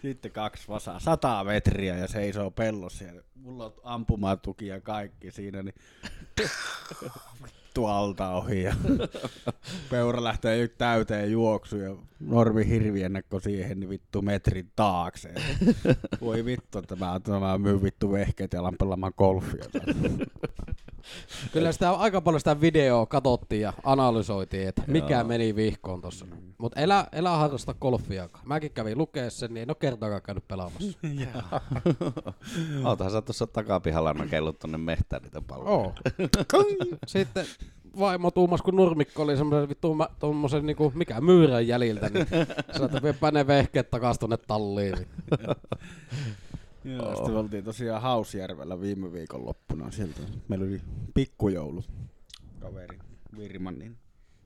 Sitten 0.02 0.31
kaksi 0.33 0.69
vasaa, 0.69 1.00
sata 1.00 1.45
metriä 1.45 1.97
ja 1.97 2.09
seisoo 2.09 2.50
pellossa 2.50 3.05
mulla 3.35 3.64
on 3.64 3.75
ampumatuki 3.83 4.67
ja 4.67 4.81
kaikki 4.81 5.31
siinä, 5.31 5.62
niin 5.62 5.75
vittu 7.71 7.87
alta 7.87 8.31
ohi 8.31 8.62
ja 8.62 8.75
peura 9.91 10.25
lähtee 10.25 10.59
nyt 10.59 10.79
täyteen 10.79 11.33
juoksuun 11.33 11.83
ja 11.83 11.97
normi 12.21 12.69
hirviennakko 12.69 13.41
siihen, 13.41 13.81
niin 13.81 13.91
vittu 13.91 14.23
metrin 14.23 14.71
taakse. 14.77 15.35
Voi 16.21 16.45
vittu, 16.45 16.79
että 16.79 16.97
mä, 16.97 17.17
että 17.17 17.31
mä 17.31 17.59
myyn 17.59 17.83
vittu 17.83 18.12
vehkeet 18.12 18.53
ja 18.53 18.61
alan 18.61 18.77
pelaamaan 18.79 19.12
golfia. 19.17 19.65
Kyllä 21.52 21.73
sitä 21.73 21.90
aika 21.90 22.21
paljon 22.21 22.40
sitä 22.40 22.61
videoa 22.61 23.07
katsottiin 23.07 23.62
ja 23.62 23.73
analysoitiin, 23.85 24.69
että 24.69 24.83
mikä 24.87 25.14
Joo. 25.14 25.25
meni 25.25 25.57
vihkoon 25.57 26.00
tossa. 26.00 26.26
Mutta 26.59 26.80
elä, 26.80 27.07
elä 27.12 27.30
harrasta 27.30 27.75
golfiakaan. 27.75 28.49
Mäkin 28.49 28.71
kävin 28.71 28.99
lukea 28.99 29.30
sen, 29.30 29.54
niin 29.54 29.62
en 29.62 29.71
ole 29.71 29.76
kertaakaan 29.80 30.23
käynyt 30.23 30.49
pelaamassa. 30.49 30.99
Oothan 32.85 33.11
sä 33.11 33.23
tuossa 33.23 33.47
takapihalla 33.47 34.12
nakellut 34.12 34.59
tonne 34.59 34.78
mehtään 34.78 35.23
niitä 35.23 35.40
palloja. 35.40 35.71
Oo. 35.71 35.95
Sitten 37.07 37.47
vaimo 37.99 38.30
tuumas, 38.30 38.62
kun 38.62 38.76
nurmikko 38.76 39.23
oli 39.23 39.37
semmoisen 39.37 39.69
vittu 39.69 39.97
tommosen 40.19 40.66
niinku, 40.66 40.92
mikä 40.95 41.21
myyrän 41.21 41.66
jäljiltä, 41.69 42.09
niin 42.09 42.26
sanoi, 42.73 42.87
että 42.87 43.02
viepä 43.02 43.30
ne 43.30 43.47
vehkeet 43.47 43.90
takas 43.90 44.19
tonne 44.19 44.37
talliin. 44.37 44.95
Joo, 46.85 47.17
sitten 47.17 47.33
me 47.33 47.39
oltiin 47.39 47.65
tosiaan 47.65 48.03
Hausjärvellä 48.03 48.81
viime 48.81 49.13
viikon 49.13 49.47
loppuna. 49.47 49.91
Sieltä 49.91 50.21
meillä 50.49 50.67
oli 50.67 50.81
pikkujoulu 51.15 51.85
kaveri 52.61 52.99
Virman, 53.37 53.79
niin 53.79 53.97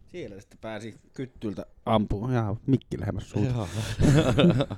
siellä 0.07 0.41
sitten 0.41 0.59
pääsi 0.61 0.95
kyttyltä 1.13 1.67
ampumaan. 1.87 2.33
Ihan 2.33 2.57
mikki 2.67 3.01
lähemmäs 3.01 3.31
suuta. 3.31 3.49
Joo. 3.55 3.69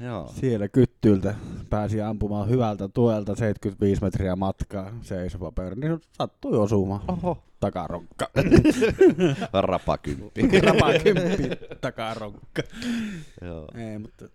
Joo. 0.00 0.32
Siellä 0.34 0.68
kyttyltä 0.68 1.34
pääsi 1.70 2.00
ampumaan 2.00 2.48
hyvältä 2.48 2.88
tuelta 2.88 3.34
75 3.34 4.02
metriä 4.02 4.36
matkaa 4.36 4.92
seisova 5.02 5.52
pöydä, 5.52 5.74
niin 5.74 6.00
sattui 6.12 6.58
osumaan. 6.58 7.00
Oho. 7.08 7.42
Takaronkka. 7.60 8.30
Rapakymppi. 9.52 10.60
Rapakymppi 10.60 11.50
takaronkka. 11.80 12.62
Joo. 13.40 13.68
Ei, 13.74 13.98
mutta... 13.98 14.28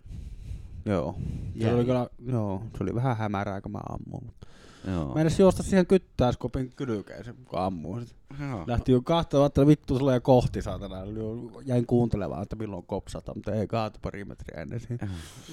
Joo. 0.87 1.15
Se 1.61 1.73
oli, 1.73 1.85
kyllä, 1.85 2.07
joo. 2.27 2.61
se 2.77 2.83
oli 2.83 2.95
vähän 2.95 3.17
hämärää, 3.17 3.61
kun 3.61 3.71
mä 3.71 3.79
ammuin. 3.89 4.25
Mutta 4.25 4.47
Joo. 4.87 5.15
Mä 5.15 5.21
edes 5.21 5.39
juosta 5.39 5.63
siihen 5.63 5.87
kyttäiskopin 5.87 6.71
kylkeeseen, 6.75 7.35
kun 7.45 7.59
ammuin. 7.59 8.07
Joo. 8.49 8.63
Lähti 8.67 8.91
jo 8.91 9.01
kahta, 9.01 9.45
että 9.45 9.67
vittu 9.67 9.99
tulee 9.99 10.19
kohti 10.19 10.61
saatana. 10.61 10.95
Jäin 11.65 11.85
kuuntelemaan, 11.85 12.43
että 12.43 12.55
milloin 12.55 12.85
kopsata, 12.85 13.33
mutta 13.35 13.53
ei 13.55 13.67
kaatu 13.67 13.99
pari 14.01 14.25
metriä 14.25 14.61
ennen 14.61 14.79
siihen. 14.79 14.99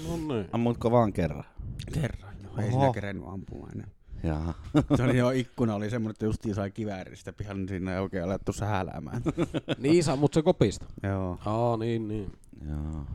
No 0.09 0.35
niin. 0.35 0.49
Ammutko 0.53 0.91
vaan 0.91 1.13
kerran? 1.13 1.45
Kerran 1.93 2.35
jo. 2.43 2.63
Ei 2.63 2.71
siinä 2.71 2.93
kerennyt 2.93 3.29
ampumaan 3.29 3.73
enää. 3.75 3.89
Jaa. 4.23 4.55
Se 4.97 5.03
oli 5.03 5.19
jo 5.19 5.31
ikkuna, 5.31 5.75
oli 5.75 5.91
semmoinen, 5.91 6.11
että 6.11 6.25
justiin 6.25 6.55
sai 6.55 6.71
kivääristä 6.71 7.33
pihalle, 7.33 7.61
niin 7.61 7.69
siinä 7.69 7.95
ei 7.95 8.01
oikein 8.01 8.25
alettu 8.25 8.53
sähäläämään. 8.53 9.23
Niin 9.79 10.05
sä 10.05 10.17
mut 10.17 10.35
se 10.35 10.43
kopista. 10.43 10.87
Joo. 11.03 11.39
Aa, 11.47 11.77
niin, 11.77 12.09
niin. 12.09 12.33
Joo. 12.69 13.07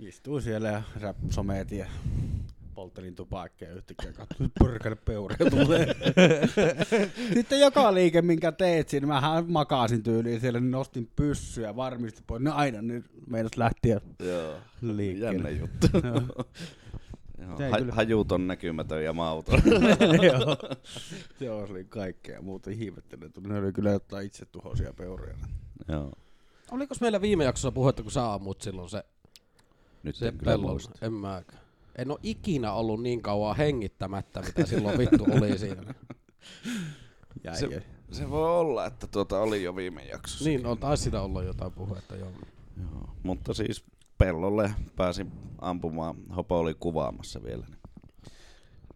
Istuin 0.00 0.42
siellä 0.42 0.68
ja 0.68 0.82
rap 1.00 1.16
sometin 1.30 1.78
ja 1.78 1.86
polttelin 2.74 3.14
tupakkeja 3.14 3.74
yhtäkkiä 3.74 4.12
katsoin, 4.12 4.46
että 4.46 4.58
porkane 4.58 4.96
peureja 4.96 5.50
tulee. 5.50 5.86
Sitten 7.34 7.60
joka 7.60 7.94
liike, 7.94 8.22
minkä 8.22 8.52
teet 8.52 8.88
siinä, 8.88 9.06
mähän 9.06 9.52
makasin 9.52 10.02
tyyliin 10.02 10.40
siellä, 10.40 10.60
niin 10.60 10.70
nostin 10.70 11.10
pyssyä 11.16 11.76
varmisti 11.76 12.22
pois. 12.26 12.42
No 12.42 12.52
aina 12.54 12.82
nyt 12.82 13.04
meinas 13.26 13.56
lähtiä 13.56 14.00
Joo. 14.18 14.54
liikkeelle. 14.82 15.50
Jännä 15.50 15.50
juttu. 15.50 15.86
Joo. 16.04 16.44
Ha- 17.70 17.78
kyllä- 17.78 17.94
hajut 17.94 18.32
on 18.32 18.46
näkymätön 18.46 19.04
ja 19.04 19.12
mauton. 19.12 19.62
Joo. 20.32 20.56
Se 21.38 21.50
oli 21.50 21.84
kaikkea 21.84 22.42
muuta 22.42 22.70
ihmettelen. 22.70 23.30
Ne 23.46 23.58
oli 23.58 23.72
kyllä 23.72 23.90
jotain 23.90 24.26
itse 24.26 24.46
tuhoisia 24.46 24.92
peuroja. 24.92 25.34
Joo. 25.88 26.12
Oliko 26.70 26.94
meillä 27.00 27.20
viime 27.20 27.44
jaksossa 27.44 27.72
puhetta, 27.72 28.02
kun 28.02 28.12
sä 28.12 28.32
ammut 28.32 28.62
silloin 28.62 28.90
se, 28.90 29.04
Nyt 30.02 30.16
se 30.16 30.28
en 30.28 30.38
kyllä 30.38 30.56
muista. 30.56 31.06
En 31.06 31.12
mäkään. 31.12 31.60
En 31.98 32.10
oo 32.10 32.18
ikinä 32.22 32.72
ollut 32.72 33.02
niin 33.02 33.22
kauan 33.22 33.56
hengittämättä, 33.56 34.42
mitä 34.42 34.66
silloin 34.66 34.98
vittu 34.98 35.24
oli 35.30 35.58
siinä. 35.58 35.94
Jäi. 37.44 37.56
Se- 37.56 37.82
Se 38.12 38.30
voi 38.30 38.58
olla, 38.60 38.86
että 38.86 39.06
tuota 39.06 39.40
oli 39.40 39.62
jo 39.62 39.76
viime 39.76 40.02
jaksossa. 40.02 40.44
Niin, 40.44 40.66
on 40.66 40.78
taisi 40.78 41.02
sitä 41.02 41.20
olla 41.22 41.42
jotain 41.42 41.72
puhetta, 41.72 42.16
joo. 42.16 42.30
Joo. 42.80 43.10
Mutta 43.22 43.54
siis 43.54 43.84
pellolle 44.18 44.74
pääsin 44.96 45.32
ampumaan. 45.60 46.16
Hopo 46.36 46.58
oli 46.58 46.74
kuvaamassa 46.74 47.42
vielä. 47.42 47.66
Niin 47.68 47.78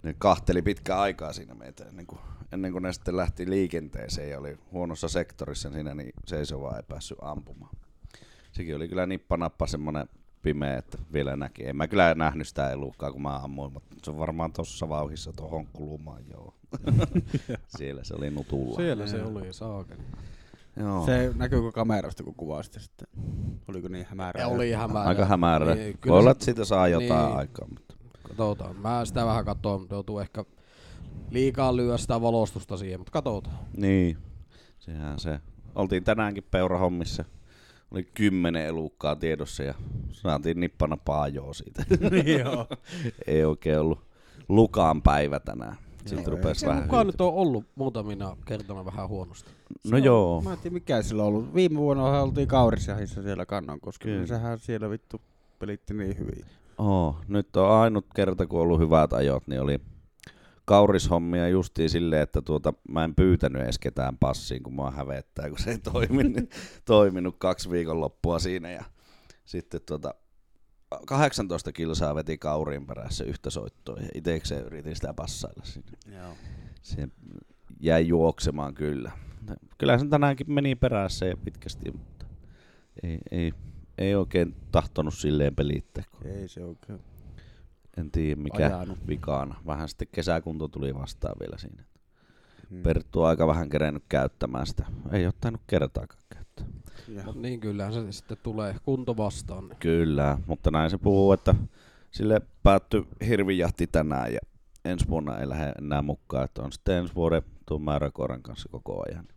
ne 0.02 0.14
kahteli 0.18 0.62
pitkään 0.62 1.00
aikaa 1.00 1.32
siinä 1.32 1.54
meitä 1.54 1.84
ennen 1.84 2.06
kuin, 2.06 2.20
ennen 2.52 2.73
kuin 2.73 2.82
ne 2.82 2.92
sitten 2.92 3.16
lähti 3.16 3.50
liikenteeseen 3.50 4.30
ja 4.30 4.38
oli 4.38 4.58
huonossa 4.73 5.08
sektorissa 5.08 5.70
siinä, 5.73 5.94
niin 5.94 6.12
seisovaa 6.26 6.76
ei 6.76 6.82
päässyt 6.88 7.18
ampumaan. 7.23 7.76
Sekin 8.52 8.76
oli 8.76 8.88
kyllä 8.88 9.06
nippanappa 9.06 9.66
semmonen 9.66 10.08
pimeä, 10.44 10.76
että 10.76 10.98
vielä 11.12 11.36
näki. 11.36 11.66
En 11.66 11.76
mä 11.76 11.88
kyllä 11.88 12.14
nähnyt 12.14 12.48
sitä 12.48 12.70
elukkaa, 12.70 13.12
kun 13.12 13.22
mä 13.22 13.36
ammuin, 13.36 13.72
mutta 13.72 13.96
se 14.02 14.10
on 14.10 14.18
varmaan 14.18 14.52
tossa 14.52 14.88
vauhissa 14.88 15.32
tuohon 15.32 15.66
kulumaan, 15.72 16.22
joo. 16.30 16.54
Siellä 17.76 18.04
se 18.04 18.14
oli 18.14 18.30
nutulla. 18.30 18.76
Siellä 18.76 19.06
se 19.06 19.22
oli, 19.22 19.52
saakeli. 19.52 20.02
Joo. 20.76 21.06
Se 21.06 21.32
näkyykö 21.36 21.72
kamerasta, 21.72 22.22
kun 22.22 22.34
kuvasitte 22.34 22.80
sitten? 22.80 23.08
Oliko 23.68 23.88
niin 23.88 24.06
hämärää? 24.10 24.42
Ja 24.42 24.48
oli 24.48 24.72
hämärä. 24.72 25.08
Aika 25.08 25.24
hämärä. 25.24 25.74
Niin, 25.74 25.98
Voi 26.06 26.18
olla, 26.18 26.30
että 26.30 26.44
siitä 26.44 26.64
saa 26.64 26.88
jotain 26.88 27.26
niin. 27.26 27.36
aikaa, 27.36 27.68
mutta 27.68 27.94
Katsotaan. 28.28 28.76
Mä 28.76 29.04
sitä 29.04 29.26
vähän 29.26 29.44
katsoin, 29.44 29.80
mutta 29.80 29.94
joutuu 29.94 30.18
ehkä 30.18 30.44
liikaa 31.30 31.76
lyödä 31.76 31.96
sitä 31.96 32.20
valostusta 32.20 32.76
siihen, 32.76 33.00
mutta 33.00 33.12
katsotaan. 33.12 33.58
Niin, 33.76 34.18
sehän 34.78 35.18
se. 35.18 35.40
Oltiin 35.74 36.04
tänäänkin 36.04 36.44
peurahommissa. 36.50 37.24
Oli 37.94 38.08
kymmenen 38.14 38.66
elukkaa 38.66 39.16
tiedossa 39.16 39.62
ja 39.62 39.74
saatiin 40.12 40.60
nippana 40.60 40.96
paajoa 40.96 41.54
siitä. 41.54 41.84
niin 42.10 42.38
joo. 42.40 42.66
Ei 43.26 43.44
oikein 43.44 43.78
ollut 43.78 43.98
Lukaan 44.48 45.02
päivä 45.02 45.40
tänään. 45.40 45.76
Sitten 45.98 46.18
Joo, 46.18 46.36
rupesi 46.36 46.60
Se 46.60 46.66
vähän 46.66 46.82
mukaan 46.82 47.06
nyt 47.06 47.20
on 47.20 47.34
ollut 47.34 47.64
muutamina 47.74 48.36
kertona 48.44 48.84
vähän 48.84 49.08
huonosti. 49.08 49.50
No 49.90 49.98
joo. 49.98 50.42
Mä 50.42 50.52
en 50.52 50.58
tiedä 50.58 50.74
mikä 50.74 51.02
sillä 51.02 51.22
on 51.22 51.28
ollut. 51.28 51.54
Viime 51.54 51.78
vuonna 51.78 52.22
oltiin 52.22 52.48
Kaurisjahissa 52.48 53.22
siellä 53.22 53.46
Kannankoskella, 53.46 54.16
niin 54.16 54.28
sehän 54.28 54.58
siellä 54.58 54.90
vittu 54.90 55.20
pelitti 55.58 55.94
niin 55.94 56.18
hyvin. 56.18 56.44
Oo, 56.78 57.16
nyt 57.28 57.56
on 57.56 57.70
ainut 57.70 58.06
kerta, 58.14 58.46
kun 58.46 58.58
on 58.58 58.62
ollut 58.62 58.80
hyvät 58.80 59.12
ajot, 59.12 59.46
niin 59.46 59.60
oli 59.60 59.80
kaurishommia 60.64 61.49
justiin 61.49 61.90
silleen, 61.90 62.23
että 62.23 62.42
tuota, 62.42 62.73
mä 62.88 63.04
en 63.04 63.14
pyytänyt 63.14 63.62
edes 63.62 63.78
ketään 63.78 64.18
passiin, 64.18 64.62
kun 64.62 64.75
mua 64.75 64.90
hävettää, 64.90 65.49
kun 65.49 65.59
se 65.59 65.71
ei 65.71 65.78
toimi, 65.78 66.23
niin 66.23 66.49
toiminut 66.85 67.37
kaksi 67.38 67.71
viikonloppua 67.71 68.38
siinä. 68.38 68.71
Ja 68.71 68.85
sitten 69.44 69.80
tuota, 69.87 70.14
18 71.06 71.73
kilsaa 71.73 72.14
veti 72.14 72.38
kauriin 72.38 72.87
perässä 72.87 73.25
yhtä 73.25 73.50
soittoa 73.50 74.00
ja 74.00 74.09
itsekseen 74.14 74.64
yritin 74.64 74.97
sitä 74.97 75.14
passailla 75.14 75.64
siinä. 75.64 75.88
Joo. 76.16 76.33
Se 76.83 77.09
jäi 77.80 78.09
juoksemaan 78.09 78.75
kyllä. 78.75 79.12
Kyllä 79.78 79.99
se 79.99 80.06
tänäänkin 80.06 80.52
meni 80.52 80.75
perässä 80.75 81.26
ja 81.26 81.37
pitkästi, 81.37 81.90
mutta 81.90 82.26
ei, 83.02 83.18
ei, 83.30 83.52
ei 83.99 84.14
oikein 84.14 84.56
tahtonut 84.73 85.14
silleen 85.14 85.56
pelittää. 85.56 86.04
Ei 86.25 86.49
se 86.49 86.64
oikein. 86.64 87.13
En 87.96 88.10
tiedä 88.10 88.40
mikä 88.40 88.66
Ajanut. 88.66 88.98
vikana. 89.08 89.54
Vähän 89.66 89.88
sitten 89.88 90.08
kesäkunto 90.12 90.68
tuli 90.68 90.94
vastaan 90.94 91.36
vielä 91.40 91.58
siinä. 91.58 91.84
Hmm. 92.70 92.82
Perttu 92.82 93.22
on 93.22 93.28
aika 93.28 93.46
vähän 93.46 93.68
kerennyt 93.68 94.04
käyttämään 94.08 94.66
sitä. 94.66 94.86
Ei 95.12 95.26
ole 95.26 95.34
tainnut 95.40 95.62
kertaakaan 95.66 96.22
käyttää. 96.34 96.66
Ja. 97.08 97.22
Mut 97.24 97.36
niin 97.36 97.60
kyllähän 97.60 97.92
se 97.92 98.12
sitten 98.12 98.36
tulee 98.42 98.74
kunto 98.84 99.16
vastaan. 99.16 99.68
niin. 99.68 99.78
Kyllä, 99.78 100.38
mutta 100.46 100.70
näin 100.70 100.90
se 100.90 100.98
puhuu, 100.98 101.32
että 101.32 101.54
sille 102.10 102.40
päättyi 102.62 103.06
hirvijahti 103.26 103.86
tänään 103.86 104.32
ja 104.32 104.38
ensi 104.84 105.08
vuonna 105.08 105.38
ei 105.38 105.48
lähde 105.48 105.72
enää 105.78 106.02
mukaan. 106.02 106.44
Että 106.44 106.62
on 106.62 106.72
sitten 106.72 106.96
ensi 106.96 107.14
vuoden 107.14 107.42
tuon 107.66 107.82
määräkoiran 107.82 108.42
kanssa 108.42 108.68
koko 108.68 109.04
ajan. 109.08 109.28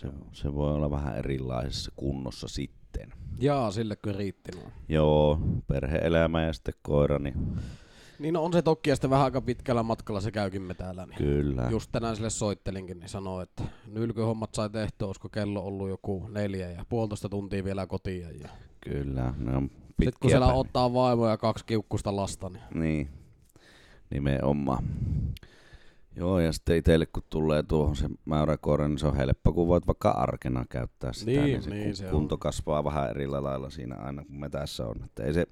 Se, 0.00 0.08
se 0.32 0.54
voi 0.54 0.72
olla 0.72 0.90
vähän 0.90 1.16
erilaisessa 1.18 1.92
kunnossa 1.96 2.48
sitten. 2.48 3.12
Jaa, 3.38 3.70
sille 3.70 3.96
kyllä 3.96 4.18
riitti. 4.18 4.52
Joo, 4.88 5.40
perhe-elämä 5.66 6.42
ja 6.42 6.52
sitten 6.52 6.74
koira, 6.82 7.18
niin 7.18 7.34
Niin 8.18 8.34
no 8.34 8.44
on 8.44 8.52
se 8.52 8.62
toki 8.62 8.90
ja 8.90 8.96
sitten 8.96 9.10
vähän 9.10 9.24
aika 9.24 9.40
pitkällä 9.40 9.82
matkalla 9.82 10.20
se 10.20 10.30
käykin 10.30 10.62
me 10.62 10.74
täällä. 10.74 11.06
Niin. 11.06 11.18
kyllä. 11.18 11.66
Just 11.70 11.92
tänään 11.92 12.16
sille 12.16 12.30
soittelinkin, 12.30 13.00
niin 13.00 13.08
sanoi, 13.08 13.42
että 13.42 13.62
nylkyhommat 13.86 14.54
sai 14.54 14.70
tehtyä, 14.70 15.06
olisiko 15.06 15.28
kello 15.28 15.60
ollut 15.64 15.88
joku 15.88 16.28
neljä 16.28 16.70
ja 16.70 16.84
puolitoista 16.88 17.28
tuntia 17.28 17.64
vielä 17.64 17.86
kotiin. 17.86 18.40
Ja 18.42 18.48
Kyllä, 18.80 19.34
ne 19.38 19.56
on 19.56 19.70
sitten 19.88 20.12
kun 20.20 20.30
siellä 20.30 20.46
päiviä. 20.46 20.60
ottaa 20.60 20.92
vaimo 20.94 21.28
ja 21.28 21.36
kaksi 21.36 21.64
kiukkusta 21.64 22.16
lasta, 22.16 22.48
niin 22.48 22.62
Niin, 22.74 23.08
nimenomaan. 24.10 24.84
Joo, 26.16 26.40
ja 26.40 26.52
sitten 26.52 26.76
itselle 26.76 27.06
kun 27.06 27.22
tulee 27.30 27.62
tuohon 27.62 27.96
se 27.96 28.08
mäyräkoira, 28.24 28.88
niin 28.88 28.98
se 28.98 29.06
on 29.06 29.16
helppo, 29.16 29.52
kun 29.52 29.68
voit 29.68 29.86
vaikka 29.86 30.10
arkena 30.10 30.64
käyttää 30.70 31.12
sitä, 31.12 31.30
Niin, 31.30 31.44
niin, 31.44 31.62
se, 31.62 31.70
niin 31.70 31.96
se 31.96 32.06
on. 32.06 32.10
kunto 32.12 32.38
kasvaa 32.38 32.84
vähän 32.84 33.10
eri 33.10 33.26
lailla 33.26 33.70
siinä 33.70 33.94
aina, 33.96 34.24
kun 34.24 34.40
me 34.40 34.48
tässä 34.48 34.86
on. 34.86 35.04
Että 35.04 35.22
ei, 35.24 35.34
se, 35.34 35.46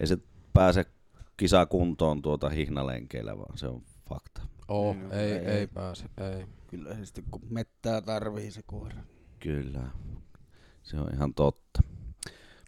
ei 0.00 0.06
se 0.06 0.18
pääse 0.52 0.84
kisakuntoon 1.36 2.22
tuota 2.22 2.48
hihnalenkeillä, 2.48 3.38
vaan 3.38 3.58
se 3.58 3.66
on 3.66 3.82
fakta. 4.08 4.42
oh, 4.68 4.96
Niin, 4.96 5.12
ei, 5.12 5.32
ei- 5.32 5.38
ei, 5.38 5.46
ei, 5.58 5.66
pääse, 5.66 6.04
ei. 6.36 6.46
Kyllä 6.66 6.94
se 6.94 7.04
sitten 7.04 7.24
kun 7.30 7.42
mettää 7.50 8.00
tarvii 8.00 8.50
se 8.50 8.62
koira. 8.66 9.00
Kyllä, 9.38 9.82
se 10.82 10.96
on 11.00 11.08
ihan 11.14 11.34
totta. 11.34 11.82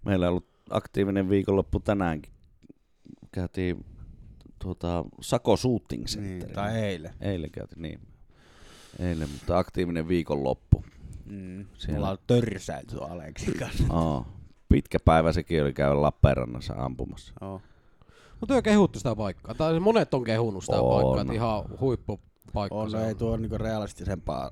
Meillä 0.05 0.27
on 0.27 0.31
ollut 0.31 0.49
aktiivinen 0.71 1.29
viikonloppu 1.29 1.81
tänäänkin. 1.81 2.33
Käytiin 3.33 3.85
tuota, 4.63 5.05
Sako 5.21 5.57
Shooting 5.57 6.05
Niin, 6.05 6.09
Center. 6.09 6.51
tai 6.51 6.79
eilen. 6.79 7.15
Eilen 7.21 7.51
käytiin, 7.51 7.83
niin. 7.83 8.01
Eilen, 8.99 9.29
mutta 9.31 9.59
aktiivinen 9.59 10.09
viikonloppu. 10.09 10.85
Mm. 11.27 11.67
Siellä. 11.79 11.95
Mulla 11.99 12.11
on 12.11 12.19
törsäilty 12.27 12.99
Aleksin 13.01 13.55
kanssa. 13.59 13.85
Oh. 13.91 14.27
Pitkä 14.69 14.99
päivä 15.05 15.33
sekin 15.33 15.63
oli 15.63 15.73
käydä 15.73 16.03
Lappeenrannassa 16.03 16.75
ampumassa. 16.77 17.33
Joo. 17.41 17.63
Mutta 18.41 18.55
työ 18.55 18.63
kehuttu 18.63 18.99
sitä 18.99 19.17
paikkaa. 19.17 19.55
Tai 19.55 19.81
monet 19.81 20.15
on 20.15 20.25
kehunut 20.25 20.65
sitä 20.65 20.81
On. 20.81 21.03
paikkaa, 21.03 21.21
että 21.23 21.33
ihan 21.35 21.65
huippupaikka 21.81 22.75
On, 22.79 22.91
se 22.91 22.97
no 22.97 23.05
ei 23.05 23.11
on. 23.11 23.17
tuo 23.17 23.37
niinku 23.37 23.59
realistisempaa 23.59 24.51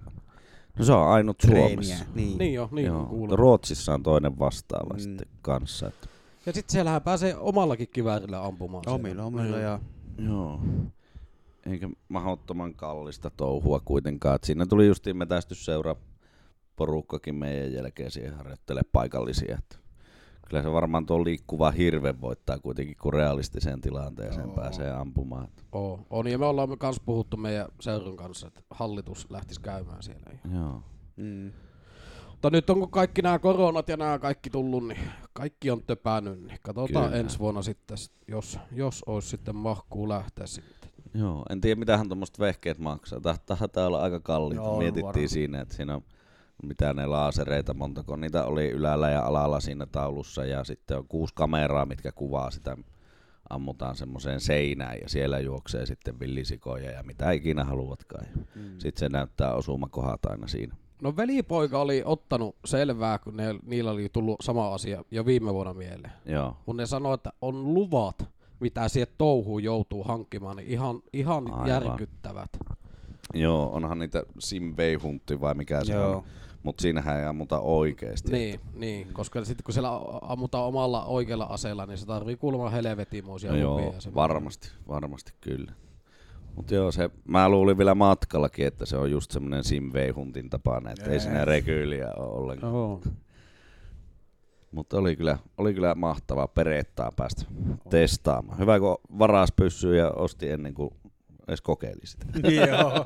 No 0.78 0.84
se 0.84 0.92
on 0.92 1.08
ainut 1.08 1.38
treeniä. 1.38 1.68
Suomessa. 1.68 2.04
Niin. 2.14 2.38
Niin 2.38 2.54
jo, 2.54 2.68
niin 2.72 2.86
Joo. 2.86 3.04
Kuuluu. 3.06 3.36
Ruotsissa 3.36 3.94
on 3.94 4.02
toinen 4.02 4.38
vastaava 4.38 4.94
Mm. 4.94 4.96
mm. 4.96 5.00
sitten 5.00 5.28
kanssa. 5.42 5.86
Että. 5.88 6.08
Ja 6.46 6.52
sitten 6.52 6.72
siellähän 6.72 7.02
pääsee 7.02 7.36
omallakin 7.36 7.88
kiväärillä 7.92 8.44
ampumaan. 8.44 8.84
siellä. 8.84 8.94
Omilla, 8.94 9.24
omilla 9.24 9.56
Niin. 9.56 9.62
ja 9.62 9.78
Joo. 10.26 10.60
Eikä 11.66 11.88
mahdottoman 12.08 12.74
kallista 12.74 13.30
touhua 13.30 13.80
kuitenkaan. 13.84 14.36
Et 14.36 14.44
siinä 14.44 14.66
tuli 14.66 14.86
justiin 14.86 15.16
metästysseura 15.16 15.96
porukkakin 16.76 17.34
meidän 17.34 17.72
jälkeen 17.72 18.10
siihen 18.10 18.34
harjoittele 18.34 18.80
paikallisia. 18.92 19.58
Et 19.58 19.80
kyllä 20.48 20.62
se 20.62 20.72
varmaan 20.72 21.06
tuo 21.06 21.24
liikkuva 21.24 21.70
hirve 21.70 22.14
voittaa 22.20 22.58
kuitenkin, 22.58 22.96
kun 23.02 23.14
realistiseen 23.14 23.80
tilanteeseen 23.80 24.46
Joo. 24.46 24.54
pääsee 24.54 24.90
ampumaan. 24.90 25.48
Oo, 25.72 26.00
on, 26.10 26.28
ja 26.28 26.38
me 26.38 26.46
ollaan 26.46 26.68
myös 26.68 27.00
puhuttu 27.04 27.36
meidän 27.36 27.66
seuran 27.80 28.16
kanssa, 28.16 28.46
että 28.46 28.60
hallitus 28.70 29.30
lähtisi 29.30 29.60
käymään 29.60 30.02
siellä. 30.02 30.30
Joo. 30.54 30.82
mm. 31.16 31.52
Mutta 32.42 32.56
nyt 32.56 32.70
on 32.70 32.78
kun 32.78 32.90
kaikki 32.90 33.22
nämä 33.22 33.38
koronat 33.38 33.88
ja 33.88 33.96
nämä 33.96 34.18
kaikki 34.18 34.50
tullut, 34.50 34.88
niin 34.88 35.00
kaikki 35.32 35.70
on 35.70 35.82
töpännyt, 35.82 36.42
niin 36.42 36.58
katsotaan 36.62 37.04
Kyllä. 37.04 37.20
ensi 37.20 37.38
vuonna 37.38 37.62
sitten, 37.62 37.96
jos, 38.28 38.58
jos 38.72 39.02
olisi 39.06 39.28
sitten 39.28 39.56
mahkuu 39.56 40.08
lähteä 40.08 40.46
sitten. 40.46 40.90
Joo, 41.14 41.46
en 41.50 41.60
tiedä 41.60 41.78
mitähän 41.78 42.08
tuommoiset 42.08 42.38
vehkeet 42.38 42.78
maksaa. 42.78 43.20
Taitaa 43.20 43.86
olla 43.86 44.02
aika 44.02 44.20
kalliita. 44.20 44.62
Joo, 44.62 44.78
Mietittiin 44.78 45.06
varmaan. 45.06 45.28
siinä, 45.28 45.60
että 45.60 45.74
siinä 45.74 45.94
on 45.94 46.02
mitä 46.62 46.94
ne 46.94 47.06
laasereita, 47.06 47.74
montako 47.74 48.16
niitä 48.16 48.44
oli 48.44 48.70
ylällä 48.70 49.10
ja 49.10 49.22
alalla 49.22 49.60
siinä 49.60 49.86
taulussa 49.86 50.44
ja 50.44 50.64
sitten 50.64 50.98
on 50.98 51.08
kuusi 51.08 51.34
kameraa, 51.34 51.86
mitkä 51.86 52.12
kuvaa 52.12 52.50
sitä 52.50 52.76
ammutaan 53.50 53.96
semmoiseen 53.96 54.40
seinään 54.40 54.96
ja 55.02 55.08
siellä 55.08 55.38
juoksee 55.38 55.86
sitten 55.86 56.20
villisikoja 56.20 56.90
ja 56.90 57.02
mitä 57.02 57.30
ikinä 57.30 57.64
haluatkaan. 57.64 58.26
Mm. 58.54 58.78
Sitten 58.78 59.00
se 59.00 59.08
näyttää 59.08 59.54
osumakohat 59.54 60.26
aina 60.26 60.46
siinä. 60.46 60.76
No 61.02 61.16
velipoika 61.16 61.80
oli 61.80 62.02
ottanut 62.04 62.56
selvää, 62.64 63.18
kun 63.18 63.36
ne, 63.36 63.54
niillä 63.66 63.90
oli 63.90 64.08
tullut 64.12 64.36
sama 64.42 64.74
asia 64.74 65.04
jo 65.10 65.26
viime 65.26 65.54
vuonna 65.54 65.74
mieleen. 65.74 66.12
Joo, 66.26 66.56
Kun 66.64 66.76
ne 66.76 66.86
sanoi, 66.86 67.14
että 67.14 67.32
on 67.42 67.74
luvat, 67.74 68.24
mitä 68.60 68.88
siihen 68.88 69.08
touhuun 69.18 69.62
joutuu 69.62 70.04
hankkimaan, 70.04 70.56
niin 70.56 70.68
ihan, 70.68 71.00
ihan 71.12 71.52
Aivan. 71.52 71.68
järkyttävät. 71.68 72.50
Joo 73.34 73.70
onhan 73.72 73.98
niitä 73.98 74.22
Simbei-huntti 74.38 75.40
vai 75.40 75.54
mikä 75.54 75.84
se 75.84 75.92
Joo. 75.92 76.16
on. 76.16 76.22
Mutta 76.62 76.82
siinähän 76.82 77.18
ei 77.20 77.26
ammuta 77.26 77.60
oikeesti. 77.60 78.32
Niin, 78.32 78.60
niin, 78.74 79.08
koska 79.12 79.44
sitten 79.44 79.64
kun 79.64 79.74
siellä 79.74 79.90
ammutaan 80.22 80.64
omalla 80.64 81.04
oikealla 81.04 81.44
aseella, 81.44 81.86
niin 81.86 81.98
se 81.98 82.06
tarvii 82.06 82.36
kuulemma 82.36 82.70
helvetimoisia 82.70 83.52
No 83.52 83.70
lupia. 83.70 83.84
joo, 83.84 83.94
varmasti, 84.14 84.70
varmasti 84.88 85.32
kyllä. 85.40 85.72
Mutta 86.56 86.74
joo, 86.74 86.92
se, 86.92 87.10
mä 87.28 87.48
luulin 87.48 87.78
vielä 87.78 87.94
matkallakin, 87.94 88.66
että 88.66 88.86
se 88.86 88.96
on 88.96 89.10
just 89.10 89.30
semmoinen 89.30 89.64
Simvei-huntin 89.64 90.50
tapainen, 90.50 90.92
että 90.92 91.04
ei 91.04 91.12
Ei. 91.12 91.20
siinä 91.20 91.44
rekyyliä 91.44 92.12
ole 92.16 92.28
ollenkaan. 92.28 92.72
Joo. 92.72 93.00
Mutta 94.72 94.98
oli 94.98 95.16
kyllä, 95.16 95.38
oli 95.58 95.74
kyllä 95.74 95.94
mahtavaa 95.94 96.48
pereettaa 96.48 97.12
päästä 97.16 97.44
testaamaan. 97.90 98.58
Hyvä, 98.58 98.78
kun 98.80 98.98
varas 99.18 99.52
pysyy 99.52 99.96
ja 99.96 100.10
osti 100.10 100.50
ennen 100.50 100.74
kuin 100.74 100.90
edes 101.48 101.60
kokeili 101.60 102.06
sitä. 102.06 102.26
Joo. 102.68 103.04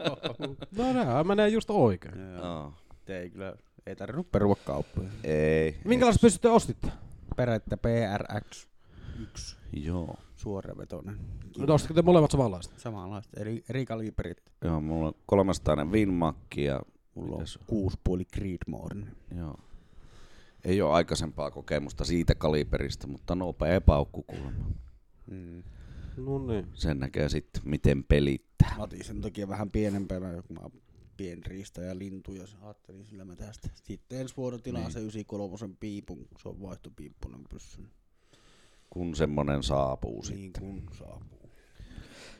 No 0.76 0.92
nämä 0.92 1.24
menee 1.24 1.48
just 1.48 1.70
oikein. 1.70 2.14
Joo. 2.36 2.72
Ei 3.06 3.30
kyllä, 3.30 3.54
ei 3.86 3.96
tarvinnut 3.96 4.32
perua 4.32 4.56
kauppoja. 4.64 5.08
Ei. 5.24 5.76
Minkälaiset 5.84 6.22
pystytte 6.22 6.48
ostitte? 6.48 6.88
Perättä 7.36 7.76
PRX 7.76 8.68
1 9.22 9.56
Joo. 9.72 10.14
Suoravetoinen. 10.36 11.18
Nyt 11.58 11.70
ostitte 11.70 12.02
molemmat 12.02 12.30
samanlaista. 12.30 12.74
Samanlaista, 12.80 13.40
eri, 13.40 13.64
eri 13.68 13.84
kaliberit. 13.86 14.42
Joo, 14.64 14.80
mulla 14.80 15.08
on 15.08 15.14
300 15.26 15.84
Winmakki 15.84 16.64
ja 16.64 16.80
Mulla 17.14 17.36
on 17.36 17.42
mitäs- 17.42 17.58
6,5 17.66 18.24
Creedmoore. 18.36 19.00
Joo. 19.36 19.58
Ei 20.64 20.82
ole 20.82 20.92
aikaisempaa 20.92 21.50
kokemusta 21.50 22.04
siitä 22.04 22.34
kaliberista, 22.34 23.06
mutta 23.06 23.34
nopea 23.34 23.80
paukku 23.80 24.22
kuulemma. 24.22 24.64
Mm. 25.30 25.62
No 26.16 26.38
niin. 26.46 26.66
Sen 26.74 26.98
näkee 27.00 27.28
sitten, 27.28 27.62
miten 27.64 28.04
pelittää. 28.04 28.74
Mä 28.76 28.82
otin 28.82 29.04
sen 29.04 29.20
takia 29.20 29.48
vähän 29.48 29.70
pienempänä, 29.70 30.42
kun 30.42 30.56
mä 30.62 30.70
pienriista 31.16 31.80
ja 31.80 31.98
lintuja, 31.98 32.42
ja 32.42 32.48
ajattelin 32.66 33.04
sillä 33.04 33.24
mä 33.24 33.36
tästä. 33.36 33.68
Sitten 33.82 34.20
ensi 34.20 34.36
vuonna 34.36 34.58
tilaa 34.58 34.82
Niin. 34.82 34.92
se 34.92 34.98
93 35.00 35.74
piipun, 35.80 36.26
se 36.42 36.48
on 36.48 36.60
vaihtopiippunen 36.62 37.44
pyssy. 37.50 37.82
Kun 38.94 39.14
semmonen 39.14 39.62
saapuu 39.62 40.22
Niin 40.22 40.24
sitten. 40.24 40.62
kun 40.62 40.82
saapuu. 40.98 41.50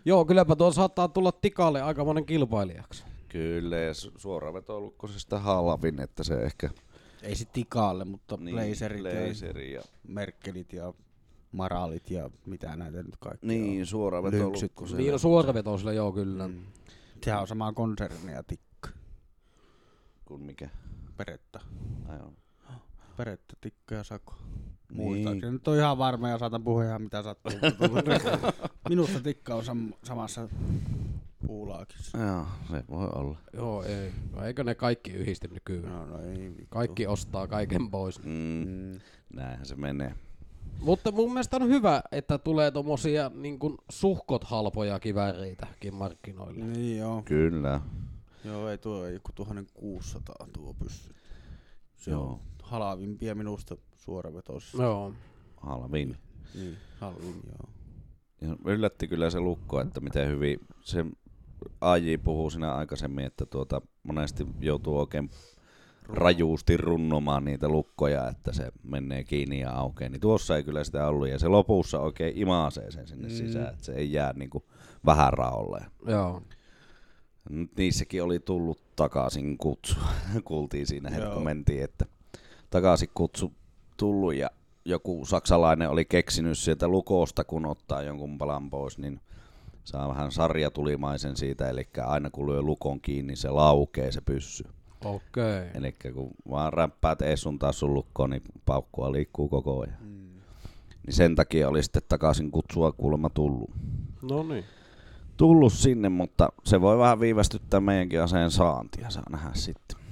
Joo, 0.04 0.24
kylläpä 0.24 0.56
tuo 0.56 0.72
saattaa 0.72 1.08
tulla 1.08 1.32
tikalle 1.32 1.82
aikamoinen 1.82 2.26
kilpailijaksi. 2.26 3.04
Kyllä, 3.28 3.76
ja 3.76 3.92
su- 3.92 4.12
suoravetolukkosesta 4.16 5.38
halvin, 5.38 6.00
että 6.00 6.24
se 6.24 6.34
ehkä... 6.34 6.70
Ei 7.22 7.34
sit 7.34 7.52
tikaalle, 7.52 8.04
mutta 8.04 8.36
niin, 8.36 8.56
laserit 8.56 9.04
ja 9.04 9.28
laseri 9.28 9.72
ja... 9.72 9.82
merkkelit 10.08 10.72
ja 10.72 10.92
maraalit 11.52 12.10
ja 12.10 12.30
mitä 12.46 12.76
näitä 12.76 13.02
nyt 13.02 13.16
kaikki 13.20 13.46
Niin, 13.46 13.86
suoravetolukkosella. 13.86 14.98
Niin 15.00 15.12
on 15.12 15.18
suoravetoisilla, 15.18 15.92
joo 15.92 16.12
kyllä. 16.12 16.44
on. 16.44 16.50
Mm. 16.50 16.62
Sehän 17.24 17.40
on 17.40 17.48
sama 17.48 17.72
konserni 17.72 18.32
ja 18.32 18.42
tikka. 18.42 18.88
Kun 20.24 20.40
mikä? 20.40 20.68
Peretta. 21.16 21.60
Ai 22.08 22.18
on. 22.20 22.36
Peretta, 23.16 23.56
tikka 23.60 23.94
ja 23.94 24.04
sako. 24.04 24.34
Niin. 24.94 25.06
Muistaakseni 25.08 25.52
nyt 25.52 25.68
on 25.68 25.76
ihan 25.76 25.98
varma 25.98 26.28
ja 26.28 26.38
saatan 26.38 26.64
puhua 26.64 26.84
ihan 26.84 27.02
mitä 27.02 27.22
sattuu. 27.22 27.52
Minusta 28.88 29.20
tikka 29.20 29.54
on 29.54 29.62
sam- 29.62 29.96
samassa 30.02 30.48
puulaakissa. 31.46 32.18
Joo, 32.18 32.46
se 32.70 32.84
voi 32.90 33.08
olla. 33.14 33.38
Joo, 33.52 33.82
ei. 33.82 34.12
No, 34.36 34.44
eikö 34.44 34.64
ne 34.64 34.74
kaikki 34.74 35.10
yhdisty 35.10 35.48
nykyään? 35.48 35.92
No, 35.92 36.06
no 36.06 36.20
ei 36.22 36.38
vittu. 36.50 36.66
Kaikki 36.68 37.06
ostaa 37.06 37.46
kaiken 37.46 37.90
pois. 37.90 38.24
Mm, 38.24 38.30
Mm. 38.66 39.00
näinhän 39.34 39.66
se 39.66 39.74
menee. 39.76 40.14
Mutta 40.80 41.12
mun 41.12 41.28
mielestä 41.32 41.56
on 41.56 41.68
hyvä, 41.68 42.02
että 42.12 42.38
tulee 42.38 42.70
tommosia 42.70 43.30
niin 43.34 43.58
kuin 43.58 43.78
suhkot 43.90 44.44
halpoja 44.44 45.00
kivääreitäkin 45.00 45.94
markkinoille. 45.94 46.64
Niin 46.64 46.98
joo. 46.98 47.22
Kyllä. 47.24 47.80
Joo, 48.44 48.68
ei 48.68 48.78
tuo 48.78 49.04
ei 49.06 49.14
joku 49.14 49.32
1600 49.34 50.46
tuo 50.52 50.74
pyssy. 50.74 51.14
Se 51.96 52.10
Joo. 52.10 52.26
on 52.26 52.40
halavimpia 52.62 53.34
minusta 53.34 53.76
suoravetoisissa. 54.04 54.82
Joo. 54.82 55.12
Halvin. 55.56 56.16
Niin, 56.54 56.76
halvin 57.00 57.40
joo. 57.46 57.68
Ja 58.40 58.56
yllätti 58.72 59.08
kyllä 59.08 59.30
se 59.30 59.40
lukko, 59.40 59.80
että 59.80 60.00
miten 60.00 60.28
hyvin 60.28 60.60
se 60.80 61.04
AJ 61.80 62.16
puhuu 62.24 62.50
siinä 62.50 62.74
aikaisemmin, 62.74 63.24
että 63.24 63.46
tuota, 63.46 63.80
monesti 64.02 64.46
joutuu 64.60 64.98
oikein 64.98 65.30
rajuusti 66.08 66.76
runnomaan 66.76 67.44
niitä 67.44 67.68
lukkoja, 67.68 68.28
että 68.28 68.52
se 68.52 68.72
menee 68.82 69.24
kiinni 69.24 69.60
ja 69.60 69.70
aukeaa. 69.72 70.08
Niin 70.08 70.20
tuossa 70.20 70.56
ei 70.56 70.62
kyllä 70.64 70.84
sitä 70.84 71.08
ollut. 71.08 71.28
Ja 71.28 71.38
se 71.38 71.48
lopussa 71.48 72.00
oikein 72.00 72.38
imaasee 72.38 72.90
sen 72.90 73.06
sinne 73.08 73.28
Mm. 73.28 73.34
sisään, 73.34 73.72
että 73.72 73.84
se 73.84 73.92
ei 73.92 74.12
jää 74.12 74.32
niinku 74.32 74.64
vähän 75.06 75.32
raolleen. 75.32 75.90
Joo. 76.06 76.42
Nyt 77.50 77.70
niissäkin 77.76 78.22
oli 78.22 78.38
tullut 78.40 78.82
takaisin 78.96 79.58
kutsu. 79.58 79.96
Kuultiin 80.44 80.86
siinä 80.86 81.10
heti, 81.10 81.26
kun 81.34 81.44
mentiin, 81.44 81.84
että 81.84 82.06
takaisin 82.70 83.08
kutsu 83.14 83.52
tullut 83.96 84.34
ja 84.34 84.50
joku 84.84 85.24
saksalainen 85.24 85.90
oli 85.90 86.04
keksinyt 86.04 86.58
sieltä 86.58 86.88
lukosta, 86.88 87.44
kun 87.44 87.66
ottaa 87.66 88.02
jonkun 88.02 88.38
palan 88.38 88.70
pois, 88.70 88.98
niin 88.98 89.20
saa 89.84 90.08
vähän 90.08 90.32
sarjatulimaisen 90.32 91.36
siitä, 91.36 91.68
eli 91.68 91.88
aina 92.04 92.30
kun 92.30 92.46
lyö 92.46 92.62
lukon 92.62 93.00
kiinni, 93.00 93.36
se 93.36 93.50
laukee 93.50 94.12
se 94.12 94.20
pyssy. 94.20 94.64
Okei. 95.04 95.70
Eli 95.74 95.94
kun 96.14 96.30
vaan 96.50 96.72
räppäät 96.72 97.22
ees 97.22 97.42
sun 97.42 97.58
taas 97.58 97.78
sun 97.78 97.94
lukkoon, 97.94 98.30
niin 98.30 98.42
paukkua 98.66 99.12
liikkuu 99.12 99.48
koko 99.48 99.80
ajan. 99.80 99.96
Mm. 100.00 100.24
Niin 101.06 101.14
sen 101.14 101.34
takia 101.34 101.68
oli 101.68 101.82
sitten 101.82 102.02
takaisin 102.08 102.50
kutsua 102.50 102.92
kuulemma 102.92 103.30
tullut. 103.30 103.70
No 104.22 104.42
niin. 104.42 104.64
tullut 105.36 105.72
sinne, 105.72 106.08
mutta 106.08 106.48
se 106.64 106.80
voi 106.80 106.98
vähän 106.98 107.20
viivästyttää 107.20 107.80
meidänkin 107.80 108.22
aseen 108.22 108.50
saantia, 108.50 109.10
saa 109.10 109.30
nähdä 109.30 109.50
sitten. 109.54 110.03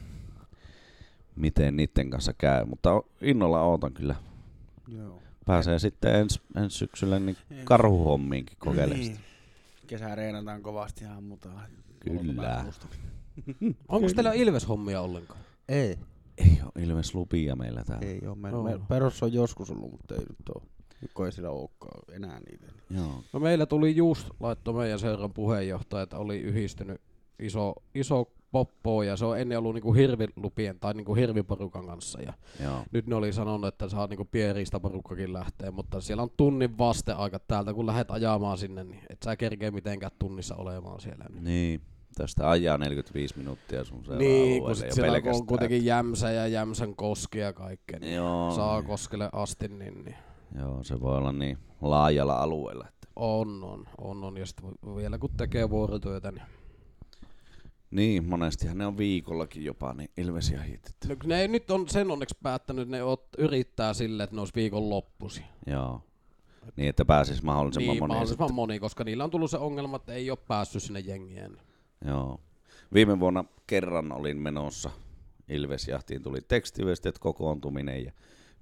Miten 1.36 1.76
niiden 1.76 2.10
kanssa 2.10 2.32
käy, 2.32 2.64
mutta 2.64 3.02
innolla 3.20 3.62
ootan 3.62 3.92
kyllä. 3.92 4.14
Joo. 4.88 5.22
Pääsee 5.46 5.78
sitten 5.78 6.14
ensi 6.14 6.40
ens 6.56 6.78
syksyllä 6.78 7.18
niin 7.18 7.36
Ensi- 7.50 7.64
karhuhommiinkin 7.64 8.56
kokeilemaan. 8.60 9.00
Niin. 9.00 9.18
Kesä 9.86 10.14
reenataan 10.14 10.62
kovasti 10.62 11.04
ja 11.04 11.14
ammutaan. 11.14 11.70
Kyllä. 12.00 12.64
Onko 13.88 14.08
teillä 14.14 14.32
Ilves-hommia 14.32 15.00
ollenkaan? 15.00 15.40
Ei. 15.68 15.98
Ei 16.38 16.58
ole 16.62 16.84
ilmes 16.84 17.14
lupia 17.14 17.56
meillä 17.56 17.84
täällä. 17.84 18.06
Ei 18.06 18.20
oo. 18.26 18.34
Meillä, 18.34 18.56
Joo. 18.70 18.78
me, 18.78 18.84
perus 18.88 19.22
on 19.22 19.32
joskus 19.32 19.70
ollut, 19.70 19.90
mutta 19.90 20.14
ei 20.14 20.20
nyt 20.20 20.48
oo. 20.54 20.62
Nyt 21.00 21.10
kun 21.14 21.26
ei 21.26 21.32
sillä 21.32 21.50
olekaan 21.50 22.02
enää 22.12 22.40
niitä. 22.50 22.66
Joo. 22.90 23.24
No 23.32 23.40
meillä 23.40 23.66
tuli 23.66 23.96
just, 23.96 24.28
laittoi 24.40 24.74
meidän 24.74 24.98
seuran 24.98 25.32
puheenjohtaja, 25.32 26.02
että 26.02 26.18
oli 26.18 26.38
yhdistynyt 26.40 27.00
iso, 27.38 27.74
iso 27.94 28.32
poppoa 28.52 29.04
ja 29.04 29.16
se 29.16 29.24
on 29.24 29.38
ennen 29.38 29.58
ollut 29.58 29.74
niinku 29.74 29.92
hirvilupien 29.92 30.80
tai 30.80 30.94
niinku 30.94 31.14
hirviporukan 31.14 31.86
kanssa. 31.86 32.22
Ja 32.22 32.32
Joo. 32.62 32.84
nyt 32.92 33.06
ne 33.06 33.14
oli 33.14 33.32
sanonut, 33.32 33.68
että 33.68 33.88
saa 33.88 34.06
niinku 34.06 34.24
pienriistä 34.24 34.80
porukkakin 34.80 35.32
lähteä, 35.32 35.70
mutta 35.70 36.00
siellä 36.00 36.22
on 36.22 36.30
tunnin 36.36 36.78
vasteaika 36.78 37.38
täältä, 37.38 37.74
kun 37.74 37.86
lähdet 37.86 38.10
ajamaan 38.10 38.58
sinne, 38.58 38.84
niin 38.84 39.00
et 39.10 39.22
sä 39.24 39.36
kerkeä 39.36 39.70
mitenkään 39.70 40.12
tunnissa 40.18 40.56
olemaan 40.56 41.00
siellä. 41.00 41.24
Niin, 41.30 41.44
Niin. 41.44 41.80
Tästä 42.16 42.50
ajaa 42.50 42.78
45 42.78 43.38
minuuttia 43.38 43.84
sun 43.84 44.04
seuraavalle 44.04 44.32
niin 44.32 44.62
kun 44.62 44.76
sit 44.76 44.92
siellä 44.92 45.18
on 45.34 45.46
kuitenkin 45.46 45.84
Jämsä 45.84 46.30
ja 46.30 46.46
Jämsän 46.46 46.96
koski 46.96 47.38
ja 47.38 47.52
kaikkea, 47.52 47.98
niin 47.98 48.14
Joo, 48.14 48.50
saa 48.56 48.78
niin. 48.80 48.86
koskelle 48.88 49.28
asti, 49.32 49.68
niin, 49.68 50.04
niin 50.04 50.16
Joo, 50.58 50.84
se 50.84 51.00
voi 51.00 51.16
olla 51.16 51.32
niin 51.32 51.58
laajalla 51.80 52.34
alueella. 52.34 52.84
Että. 52.88 53.08
on, 53.16 53.64
on, 53.64 53.86
on, 53.98 54.24
on. 54.24 54.36
Ja 54.36 54.46
sit 54.46 54.56
vielä 54.96 55.18
kun 55.18 55.30
tekee 55.36 55.70
vuorotyötä, 55.70 56.32
niin 56.32 56.42
Niin, 57.92 58.24
monestihan 58.24 58.78
ne 58.78 58.86
on 58.86 58.98
viikollakin 58.98 59.64
jopa, 59.64 59.94
niin 59.94 60.10
ilvesjahit. 60.16 60.86
Että. 60.86 61.08
No, 61.08 61.16
ne 61.24 61.40
ei 61.40 61.48
nyt 61.48 61.70
on 61.70 61.88
sen 61.88 62.10
onneksi 62.10 62.36
päättänyt, 62.42 62.88
ne 62.88 63.02
ot, 63.02 63.26
yrittää 63.38 63.94
sille, 63.94 64.22
että 64.22 64.36
ne 64.36 64.40
olisi 64.40 64.54
viikon 64.54 64.90
loppusi. 64.90 65.42
Joo. 65.66 66.02
Niin, 66.76 66.88
että 66.88 67.04
pääsis 67.04 67.42
mahdollisimman 67.42 67.92
Niin, 67.92 68.02
moni. 68.02 68.08
mahdollisimman 68.08 68.54
moni, 68.54 68.78
koska 68.78 69.04
niillä 69.04 69.24
on 69.24 69.30
tullut 69.30 69.50
se 69.50 69.56
ongelma, 69.58 69.96
että 69.96 70.12
ei 70.12 70.30
ole 70.30 70.38
päässyt 70.48 70.82
sinne 70.82 71.00
jengien. 71.00 71.56
Joo. 72.04 72.40
Viime 72.94 73.20
vuonna 73.20 73.44
kerran 73.66 74.12
olin 74.12 74.36
menossa 74.36 74.90
Ilvesjahtiin, 75.48 76.22
tuli 76.22 76.40
tekstiviesti, 76.48 77.08
että 77.08 77.20
kokoontuminen 77.20 78.04
ja 78.04 78.12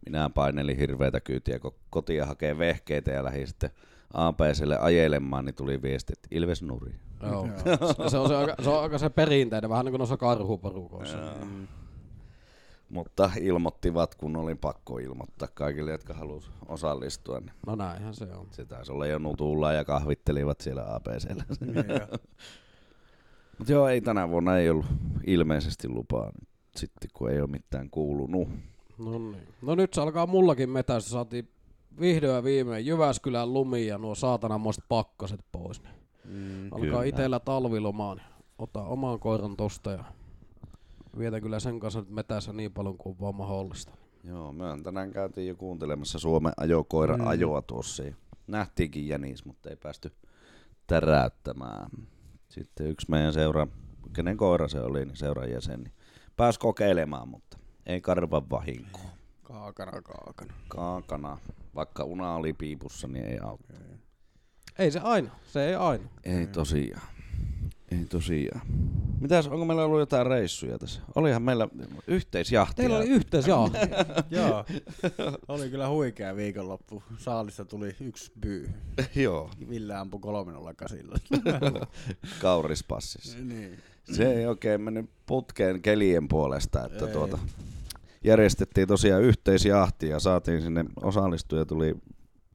minä 0.07 0.31
painelin 0.31 0.77
hirveätä 0.77 1.21
kyytiä, 1.21 1.59
kun 1.59 1.75
kotia 1.91 2.27
hakee 2.27 2.59
vehkeitä 2.59 3.11
ja 3.11 3.25
lähdin 3.25 3.47
sitten 3.47 3.71
APClle 4.15 4.79
ajelemaan, 4.79 5.45
niin 5.45 5.55
tuli 5.55 5.83
viesti, 5.83 6.13
että 6.13 6.29
Ilves 6.31 6.63
nuri. 6.63 6.95
Joo. 7.23 7.49
se, 8.09 8.19
on 8.19 8.29
se, 8.29 8.37
aika, 8.37 8.55
se 8.63 8.71
on 8.71 8.83
aika 8.83 8.99
se 8.99 9.11
perinteinen, 9.11 9.71
vähän 9.71 9.85
niin 9.85 9.93
kuin 9.93 9.99
noissa 9.99 10.17
karhuporukoissa. 10.17 11.17
Joo. 11.17 11.35
Mutta 12.89 13.31
ilmoittivat, 13.41 14.15
kun 14.15 14.37
olin 14.37 14.59
pakko 14.59 14.99
ilmoittaa 14.99 15.49
kaikille, 15.55 15.91
jotka 15.91 16.15
halusivat 16.15 16.57
osallistua. 16.69 17.41
Niin 17.41 17.53
No 17.67 17.75
näinhän 17.75 18.15
se 18.15 18.25
on. 18.25 18.47
se 18.51 18.65
taisi 18.65 18.93
olla 18.93 19.07
jo 19.07 19.19
nutulla 19.19 19.73
ja 19.73 19.85
kahvittelivat 19.85 20.61
siellä 20.61 20.95
APCllä. 20.95 21.45
Niin, 21.61 21.75
Mutta 23.59 23.73
joo, 23.73 23.89
ei 23.89 24.01
tänä 24.01 24.29
vuonna 24.29 24.59
ei 24.59 24.71
ollut 24.71 24.87
ilmeisesti 25.27 25.89
lupaa. 25.89 26.33
Sitten 26.77 27.11
kun 27.15 27.31
ei 27.31 27.41
ole 27.41 27.51
mitään 27.51 27.91
kuulunut. 27.91 28.49
No 28.99 29.19
niin. 29.19 29.49
No 29.63 29.75
nyt 29.75 29.95
se 29.95 30.01
alkaa 30.01 30.27
mullakin 30.27 30.71
metästä. 30.71 31.11
Saatiin 31.11 31.49
vihdoin 32.01 32.35
ja 32.35 32.45
viimein 32.45 32.87
Jyväskylän 32.87 33.53
lumi 33.53 33.87
ja 33.87 33.99
nuo 33.99 34.15
saatanamoiset 34.15 34.85
pakkaset 34.89 35.41
pois. 35.53 35.83
Niin 35.83 35.95
Mm. 36.25 36.65
alkaa 36.65 36.81
Kyllä. 36.81 37.05
itellä 37.05 37.41
talvilomaan. 37.41 38.21
Ota 38.59 38.83
oman 38.83 39.19
koiran 39.21 39.57
tosta 39.57 39.91
ja 39.91 40.05
vietän 41.19 41.43
kyllä 41.43 41.61
sen 41.61 41.81
kanssa 41.81 42.01
nyt 42.01 42.11
metässä 42.11 42.53
niin 42.53 42.73
paljon 42.73 42.99
kuin 42.99 43.21
vaan 43.21 43.35
mahdollista. 43.35 43.93
Joo, 44.25 44.53
me 44.53 44.65
tänään 44.83 45.11
käytiin 45.11 45.49
jo 45.49 45.55
kuuntelemassa 45.55 46.19
Suomen 46.19 46.53
ajokoira 46.57 47.17
Mm. 47.17 47.27
ajoa 47.27 47.63
tuossa. 47.63 48.03
Ja 48.03 48.15
nähtiinkin 48.47 49.09
jänis, 49.09 49.45
mutta 49.45 49.71
ei 49.71 49.77
päästy 49.77 50.13
täräyttämään. 50.87 51.91
Sitten 52.49 52.87
yksi 52.87 53.07
meidän 53.11 53.33
seura, 53.33 53.67
kenen 54.13 54.37
koira 54.37 54.69
se 54.69 54.81
oli, 54.81 55.05
niin 55.05 55.17
seuran 55.17 55.51
jäsen, 55.51 55.81
niin 55.81 55.93
pääsi 56.37 56.59
kokeilemaan, 56.61 57.29
mutta 57.29 57.59
ei 57.87 58.01
karvan 58.01 58.51
vahinkoa. 58.51 59.11
Kaakana, 59.43 60.03
kaakana. 60.03 60.55
Kaakana, 60.69 61.39
vaikka 61.75 62.05
una 62.05 62.35
oli 62.35 62.53
piipussa, 62.53 63.09
niin 63.09 63.25
ei 63.25 63.39
auttanut. 63.39 64.00
Ei 64.81 64.91
se 64.91 65.01
aina, 65.03 65.31
se 65.53 65.69
ei 65.69 65.75
aina. 65.75 66.05
Ei 66.25 66.47
tosiaan. 66.47 67.03
Ei 67.91 68.05
tosiaan. 68.05 68.61
Mitäs, 69.21 69.47
onko 69.49 69.65
meillä 69.65 69.85
ollut 69.85 69.99
jotain 70.01 70.27
reissuja 70.27 70.79
tässä? 70.79 71.01
Olihan 71.15 71.43
meillä 71.43 71.69
yhteisjahtia. 72.07 72.75
Teillä 72.77 72.97
oli 72.97 73.09
yhteisjahti. 73.09 73.79
Joo, 74.37 74.65
oli 75.49 75.71
kyllä 75.71 75.89
huikea 75.89 76.37
viikonloppu. 76.37 77.03
Saalista 77.19 77.65
tuli 77.65 77.97
yksi 78.01 78.33
byy. 78.41 78.71
Joo, 79.15 79.51
Ville 79.69 79.95
ampui 79.95 80.21
kolmen 80.21 80.57
olla 80.57 80.75
kasilla. 80.75 81.17
kaurispassissa. 82.41 83.39
niin. 83.39 83.79
Se 84.13 84.33
ei 84.33 84.47
oikein 84.47 84.81
mennyt 84.81 85.11
putkeen 85.27 85.83
kelien 85.83 86.29
puolesta, 86.29 86.85
että 86.87 87.07
Ei. 87.07 87.13
tuota, 87.13 87.39
järjestettiin 88.25 88.89
tosiaan 88.89 89.23
yhteisjahti 89.23 90.09
ja 90.09 90.21
saatiin 90.21 90.63
sinne 90.63 90.85
osallistuja 91.03 91.65
tuli 91.65 91.95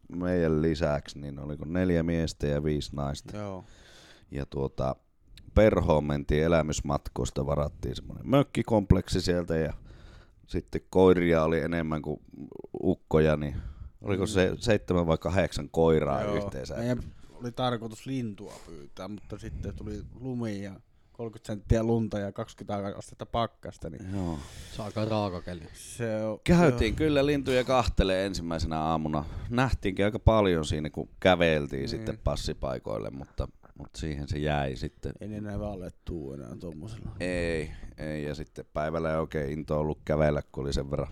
meidän 0.09 0.61
lisäksi, 0.61 1.19
niin 1.19 1.39
oliko 1.39 1.65
neljä 1.65 2.03
miestä 2.03 2.47
ja 2.47 2.63
viisi 2.63 2.95
naista. 2.95 3.37
Joo. 3.37 3.65
Ja 4.31 4.45
tuota, 4.45 4.95
perhoon 5.53 6.03
mentiin 6.03 6.43
elämysmatkoista, 6.43 7.45
varattiin 7.45 7.95
semmoinen 7.95 8.29
mökkikompleksi 8.29 9.21
sieltä 9.21 9.57
ja 9.57 9.73
sitten 10.47 10.81
koiria 10.89 11.43
oli 11.43 11.59
enemmän 11.59 12.01
kuin 12.01 12.19
ukkoja, 12.83 13.37
niin 13.37 13.55
oliko 14.01 14.25
se 14.25 14.53
seitsemän 14.59 15.07
vai 15.07 15.17
kahdeksan 15.17 15.69
koiraa 15.69 16.21
Joo. 16.21 16.35
yhteensä? 16.35 16.75
Meidän 16.75 16.99
oli 17.33 17.51
tarkoitus 17.51 18.05
lintua 18.05 18.53
pyytää, 18.65 19.07
mutta 19.07 19.37
sitten 19.37 19.75
tuli 19.75 20.01
lumi 20.19 20.63
ja 20.63 20.79
30 21.17 21.47
senttiä 21.47 21.83
lunta 21.83 22.19
ja 22.19 22.31
20 22.31 22.97
astetta 22.97 23.25
pakkasta, 23.25 23.89
niin 23.89 24.13
Joo. 24.13 24.37
Se 24.75 24.81
on 24.81 24.85
aika 24.85 25.05
raaka 25.05 25.41
keli. 25.41 25.61
se 25.73 26.23
on... 26.25 26.39
Käytiin 26.43 26.95
kyllä 26.95 27.25
lintuja 27.25 27.63
kahtelee 27.63 28.25
ensimmäisenä 28.25 28.79
aamuna. 28.79 29.25
Nähtiinkin 29.49 30.05
aika 30.05 30.19
paljon 30.19 30.65
siinä, 30.65 30.89
kun 30.89 31.09
käveltiin 31.19 31.79
Niin. 31.79 31.89
sitten 31.89 32.17
passipaikoille, 32.23 33.09
mutta, 33.09 33.47
mutta 33.77 33.99
siihen 33.99 34.27
se 34.27 34.37
jäi 34.37 34.75
sitten. 34.75 35.13
Ei 35.21 35.27
ne 35.27 35.37
enää 35.37 35.59
vaan 35.59 35.91
tuu 36.05 36.33
enää 36.33 36.55
tommosella. 36.59 37.09
Ei, 37.19 37.71
ei, 37.97 38.23
ja 38.23 38.35
sitten 38.35 38.65
päivällä 38.73 39.11
ei 39.11 39.17
oikein 39.17 39.49
into 39.51 39.79
ollut 39.79 39.99
kävellä, 40.05 40.41
kun 40.51 40.63
oli 40.63 40.73
sen 40.73 40.91
verran 40.91 41.11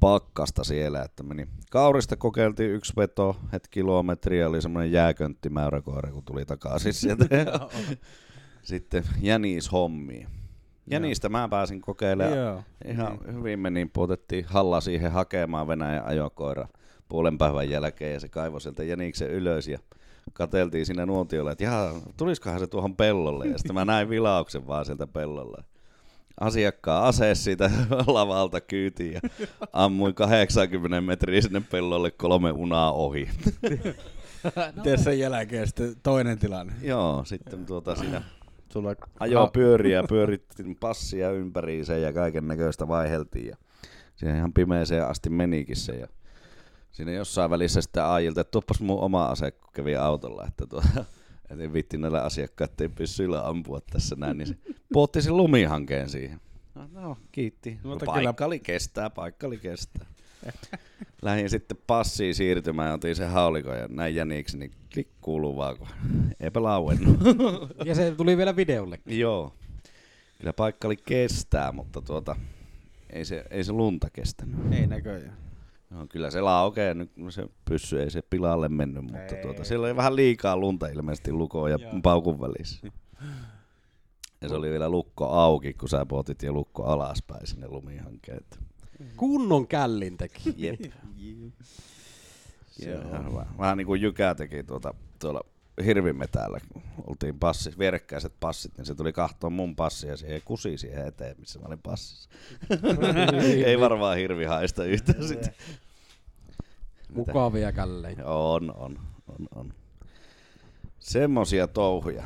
pakkasta 0.00 0.64
siellä, 0.64 1.02
että 1.02 1.22
meni. 1.22 1.48
Kaurista 1.70 2.16
kokeiltiin 2.16 2.70
yksi 2.70 2.92
veto, 2.96 3.36
het 3.52 3.68
kilometriä, 3.68 4.48
oli 4.48 4.62
semmoinen 4.62 4.92
jääköntti 4.92 5.48
mäyräkoira, 5.48 6.12
kun 6.12 6.24
tuli 6.24 6.44
takaisin 6.44 6.94
sieltä. 6.94 7.24
sitten 8.62 9.04
jänis 9.20 9.72
hommiin. 9.72 10.28
Jänistä 10.90 11.28
mä 11.28 11.48
pääsin 11.48 11.80
kokeilemaan 11.80 12.38
Joo. 12.38 12.62
Ihan 12.84 13.18
hyvin 13.32 13.58
meni, 13.58 13.90
puotettiin 13.92 14.44
halla 14.44 14.80
siihen 14.80 15.12
hakemaan 15.12 15.68
Venäjän 15.68 16.04
ajokoira 16.04 16.68
puolen 17.08 17.38
päivän 17.38 17.70
jälkeen 17.70 18.12
ja 18.12 18.20
se 18.20 18.28
kaivoi 18.28 18.60
sieltä 18.60 18.84
jäniksen 18.84 19.30
ylös 19.30 19.68
ja 19.68 19.78
kateltiin 20.32 20.86
siinä 20.86 21.06
nuotiolla, 21.06 21.52
että 21.52 21.64
jaha, 21.64 21.94
tuliskohan 22.16 22.58
se 22.58 22.66
tuohon 22.66 22.96
pellolle 22.96 23.46
ja 23.46 23.58
sitten 23.58 23.74
mä 23.74 23.84
näin 23.84 24.08
vilauksen 24.08 24.66
vaan 24.66 24.84
sieltä 24.84 25.06
pellolla. 25.06 25.64
Asiakkaan 26.40 27.04
ase 27.04 27.34
siitä 27.34 27.70
lavalta 28.06 28.60
kyytiin 28.60 29.12
ja 29.12 29.20
ammuin 29.72 30.14
80 30.14 31.00
metriä 31.00 31.40
sinne 31.40 31.62
pellolle 31.70 32.10
kolme 32.10 32.52
unaa 32.52 32.92
ohi. 32.92 33.28
Miten 34.76 34.98
sen 34.98 35.18
jälkeen 35.18 35.66
sitten 35.66 35.94
toinen 36.02 36.38
tilanne? 36.38 36.72
Joo, 36.82 37.24
sitten 37.24 37.66
tuota 37.66 37.94
siinä 37.94 38.22
Sulla 38.72 38.94
ajo 39.20 39.50
pyöriä, 39.52 40.02
pyörittiin 40.08 40.76
passia 40.76 41.30
ympäriinsä 41.30 41.96
ja 41.96 42.12
kaiken 42.12 42.48
näköistä 42.48 42.88
vaiheltiin. 42.88 43.46
Ja 43.46 43.56
siinä 44.16 44.36
ihan 44.36 44.52
pimeeseen 44.52 45.06
asti 45.06 45.30
menikin 45.30 45.76
se. 45.76 45.92
Ja 45.92 46.08
siinä 46.92 47.12
jossain 47.12 47.50
välissä 47.50 47.82
sitten 47.82 48.04
aajilta, 48.04 48.40
että 48.40 48.50
tuoppas 48.50 48.80
mun 48.80 49.00
oma 49.00 49.24
ase, 49.24 49.50
kun 49.50 49.70
kävi 49.72 49.96
autolla. 49.96 50.44
Että 50.48 50.66
tuota, 50.66 51.04
et 51.50 51.72
vitti 51.72 51.98
näillä 51.98 52.22
asiakkailla, 52.22 52.74
ei 52.80 52.88
pyssyillä 52.88 53.46
ampua 53.48 53.80
tässä 53.80 54.16
näin. 54.18 54.38
Niin 54.38 54.48
se 54.48 54.56
puotti 54.92 55.22
sen 55.22 55.36
lumihankeen 55.36 56.08
siihen. 56.08 56.40
No, 56.74 56.88
no 56.92 57.16
kiitti. 57.32 57.78
No, 57.84 57.90
Mutta 57.90 58.06
paikka 58.06 58.32
kyllä- 58.32 58.46
oli 58.46 58.60
kestää, 58.60 59.10
paikka 59.10 59.46
oli 59.46 59.58
kestää. 59.58 60.06
Lähdin 61.22 61.50
sitten 61.50 61.76
passiin 61.86 62.34
siirtymään 62.34 62.88
ja 62.88 62.94
otin 62.94 63.16
sen 63.16 63.30
haulikon 63.30 63.78
ja 63.78 63.88
näin 63.88 64.14
jäniksi, 64.14 64.58
niin 64.58 64.70
klik 64.94 65.08
kuuluu 65.20 65.56
vaan, 65.56 65.78
kun 65.78 65.88
eipä 66.40 66.62
lauennut. 66.62 67.18
Ja 67.84 67.94
se 67.94 68.14
tuli 68.16 68.36
vielä 68.36 68.56
videolle. 68.56 68.98
Joo. 69.06 69.54
Kyllä 70.38 70.52
paikka 70.52 70.88
oli 70.88 70.96
kestää, 70.96 71.72
mutta 71.72 72.00
tuota, 72.00 72.36
ei 73.10 73.24
se, 73.24 73.44
ei 73.50 73.64
se 73.64 73.72
lunta 73.72 74.10
kestänyt. 74.10 74.72
ei 74.72 74.86
näköjään. 74.86 75.36
No, 75.90 76.06
kyllä 76.08 76.30
se 76.30 76.40
laukee, 76.40 76.94
nyt 76.94 77.10
se 77.28 77.46
pyssy 77.64 78.00
ei 78.00 78.10
se 78.10 78.22
pilalle 78.22 78.68
mennyt, 78.68 79.04
mutta 79.04 79.36
Ei. 79.36 79.42
tuota, 79.42 79.64
siellä 79.64 79.86
oli 79.86 79.96
vähän 79.96 80.16
liikaa 80.16 80.56
lunta 80.56 80.86
ilmeisesti 80.86 81.32
lukoon 81.32 81.70
ja 81.70 81.78
Joo. 81.80 81.92
paukun 82.02 82.40
välissä. 82.40 82.86
Ja 84.40 84.48
se 84.48 84.54
oli 84.54 84.70
vielä 84.70 84.88
lukko 84.88 85.26
auki, 85.26 85.74
kun 85.74 85.88
sä 85.88 86.06
potit 86.06 86.42
ja 86.42 86.52
lukko 86.52 86.84
alaspäin 86.84 87.46
sinne 87.46 87.68
lumihankeen. 87.68 88.40
Kunnon 89.16 89.66
källin 89.66 90.16
teki. 90.16 90.54
Jep. 90.64 90.80
Hyvä. 93.28 93.46
Vähän 93.58 93.78
niin 93.78 93.86
kuin 93.86 94.02
Jykä 94.02 94.34
teki 94.34 94.64
tuota, 94.64 94.94
tuolla 95.18 95.40
hirvimetällä, 95.84 96.60
kun 96.72 96.82
oltiin 97.06 97.38
passis, 97.38 97.78
vierekkäiset 97.78 98.32
passit, 98.40 98.76
niin 98.76 98.86
se 98.86 98.94
tuli 98.94 99.12
kahtoon 99.12 99.52
mun 99.52 99.76
passia 99.76 100.10
ja 100.10 100.16
siihen 100.16 100.42
kusi 100.44 100.78
siihen 100.78 101.06
eteen, 101.06 101.36
missä 101.38 101.58
mä 101.58 101.66
olin 101.66 101.82
passissa. 101.82 102.30
Ei 103.66 103.80
varmaan 103.80 104.16
hirvi 104.16 104.44
haista 104.44 104.84
yhtään 104.84 105.28
sitten. 105.28 105.54
Mukavia 107.14 107.72
källejä. 107.72 108.26
On, 108.26 108.74
on, 108.76 108.98
on, 109.28 109.48
on. 109.54 109.74
Semmosia 110.98 111.66
touhuja. 111.66 112.24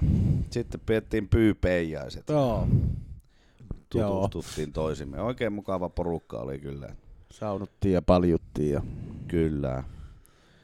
Sitten 0.51 0.81
piettiin 0.81 1.29
pyypeijaiset. 1.29 2.29
Joo. 2.29 2.69
Joo. 3.95 4.21
Tutustuttiin 4.29 4.73
toisimme. 4.73 5.21
Oikein 5.21 5.53
mukava 5.53 5.89
porukka 5.89 6.39
oli 6.39 6.59
kyllä. 6.59 6.89
Saunuttiin 7.31 7.95
ja 7.95 8.03
paljuttiin 8.03 8.73
ja 8.73 8.83
Kyllä. 9.29 9.85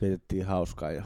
pidettiin 0.00 0.46
hauskaa 0.46 0.90
ja 0.92 1.04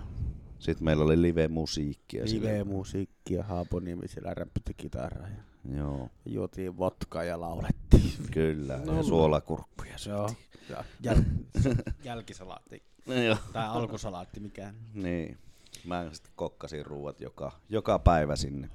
Sitten 0.59 0.85
meillä 0.85 1.05
oli 1.05 1.23
live-musiikkia. 1.23 2.25
live-musiikkia. 2.25 3.43
Haaponiemi 3.43 4.09
siellä 4.09 4.35
räppätti 4.35 4.75
kitaraa 4.75 5.29
ja 5.29 5.77
Joo, 5.77 6.09
juotiin 6.27 6.79
vodkaa 6.79 7.25
ja 7.25 7.41
laulettiin. 7.41 8.13
kyllä. 8.33 8.81
No 8.85 8.97
ja 8.97 9.03
suolakurkkuja. 9.03 9.95
Joo. 10.09 10.31
Ja 10.71 10.85
jäl- 11.05 11.25
jälkisalaatti. 12.05 12.83
Joo. 13.27 13.37
Tai 13.53 13.67
alkusalaatti, 13.69 14.41
mikä 14.41 14.75
Niin. 14.95 15.39
Mä 15.85 16.09
sitten 16.13 16.33
kokkasin 16.37 16.87
ruuat 16.87 17.21
joka, 17.21 17.53
joka 17.69 17.99
päivä 17.99 18.37
sinne. 18.37 18.69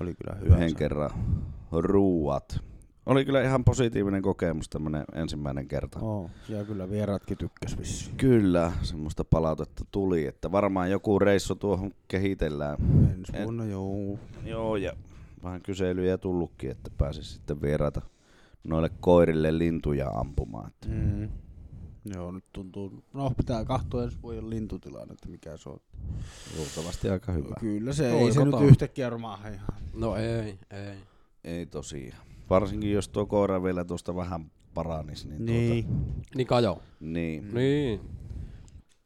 Oli 0.00 0.14
kyllä 0.14 0.36
hyvä. 0.40 0.56
Yhden 0.56 0.74
kerran 0.76 1.10
ruuat. 1.72 2.60
Oli 3.06 3.24
kyllä 3.24 3.42
ihan 3.42 3.64
positiivinen 3.64 4.22
kokemus 4.22 4.68
tämmönen 4.68 5.04
ensimmäinen 5.14 5.68
kerta. 5.68 5.98
Oh, 6.00 6.30
ja 6.48 6.64
kyllä 6.64 6.90
vieraatkin 6.90 7.38
tykkäs 7.38 7.78
vissiin. 7.78 8.16
Kyllä, 8.16 8.72
semmoista 8.82 9.24
palautetta 9.24 9.84
tuli, 9.90 10.26
että 10.26 10.52
varmaan 10.52 10.90
joku 10.90 11.18
reissu 11.18 11.54
tuohon 11.54 11.90
kehitellään. 12.08 12.76
Ensi 13.12 13.32
En- 13.34 13.44
vuonna 13.44 13.64
joo. 13.64 14.18
Joo, 14.44 14.76
ja 14.76 14.92
vähän 15.42 15.62
kyselyjä 15.62 16.18
tullutkin, 16.18 16.70
että 16.70 16.90
pääsis 16.98 17.34
sitten 17.34 17.62
vieraita 17.62 18.00
noille 18.64 18.90
koirille 19.00 19.58
lintuja 19.58 20.08
ampumaan. 20.08 20.70
Mm. 20.88 21.28
Joo, 22.04 22.30
nyt 22.32 22.44
tuntuu, 22.52 23.04
no 23.12 23.30
pitää 23.36 23.64
katsoa 23.64 24.04
ensi 24.04 24.18
vuoden 24.22 24.50
lintutilanne, 24.50 25.12
että 25.12 25.28
mikä 25.28 25.56
se 25.56 25.68
on. 25.68 25.80
luultavasti 26.56 27.10
aika 27.10 27.32
hyvä. 27.32 27.54
Kyllä 27.60 27.92
se, 27.92 28.02
Toivotaan. 28.02 28.26
ei 28.26 28.32
se 28.32 28.44
nyt 28.44 28.70
yhtäkkiä 28.70 29.10
romaaha 29.10 29.48
ihan. 29.48 29.68
No 29.94 30.16
ei, 30.16 30.58
ei. 30.70 30.96
Ei 31.44 31.66
tosiaan. 31.66 32.26
Varsinkin 32.50 32.92
jos 32.92 33.08
tuo 33.08 33.26
koira 33.26 33.62
vielä 33.62 33.84
tuosta 33.84 34.16
vähän 34.16 34.50
paranisi. 34.74 35.28
Niin, 35.28 35.46
Niin. 35.46 35.84
Tuota, 35.86 36.20
Niin 36.36 36.46
kajo. 36.46 36.82
niin. 37.00 37.54
Niin. 37.54 38.00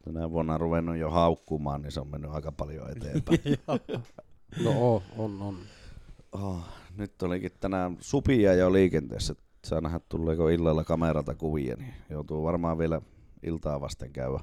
Tänä 0.04 0.30
vuonna 0.30 0.54
on 0.54 0.60
ruvennut 0.60 0.96
jo 0.96 1.10
haukkumaan, 1.10 1.82
niin 1.82 1.92
se 1.92 2.00
on 2.00 2.08
mennyt 2.08 2.30
aika 2.30 2.52
paljon 2.52 2.90
eteenpäin. 2.90 3.38
No 4.64 4.94
on, 4.94 5.02
on, 5.18 5.42
on. 5.42 5.56
oh, 6.32 6.58
nyt 6.96 7.22
olikin 7.22 7.50
tänään 7.60 7.96
supia 8.00 8.54
jo 8.54 8.72
liikenteessä. 8.72 9.34
Saa 9.64 9.80
nähdä 9.80 10.00
tuleeko 10.08 10.48
illalla 10.48 10.84
kameralta 10.84 11.34
kuvia, 11.34 11.76
niin 11.76 11.94
joutuu 12.10 12.42
varmaan 12.44 12.78
vielä 12.78 13.00
iltaa 13.42 13.80
vasten 13.80 14.12
käydä 14.12 14.38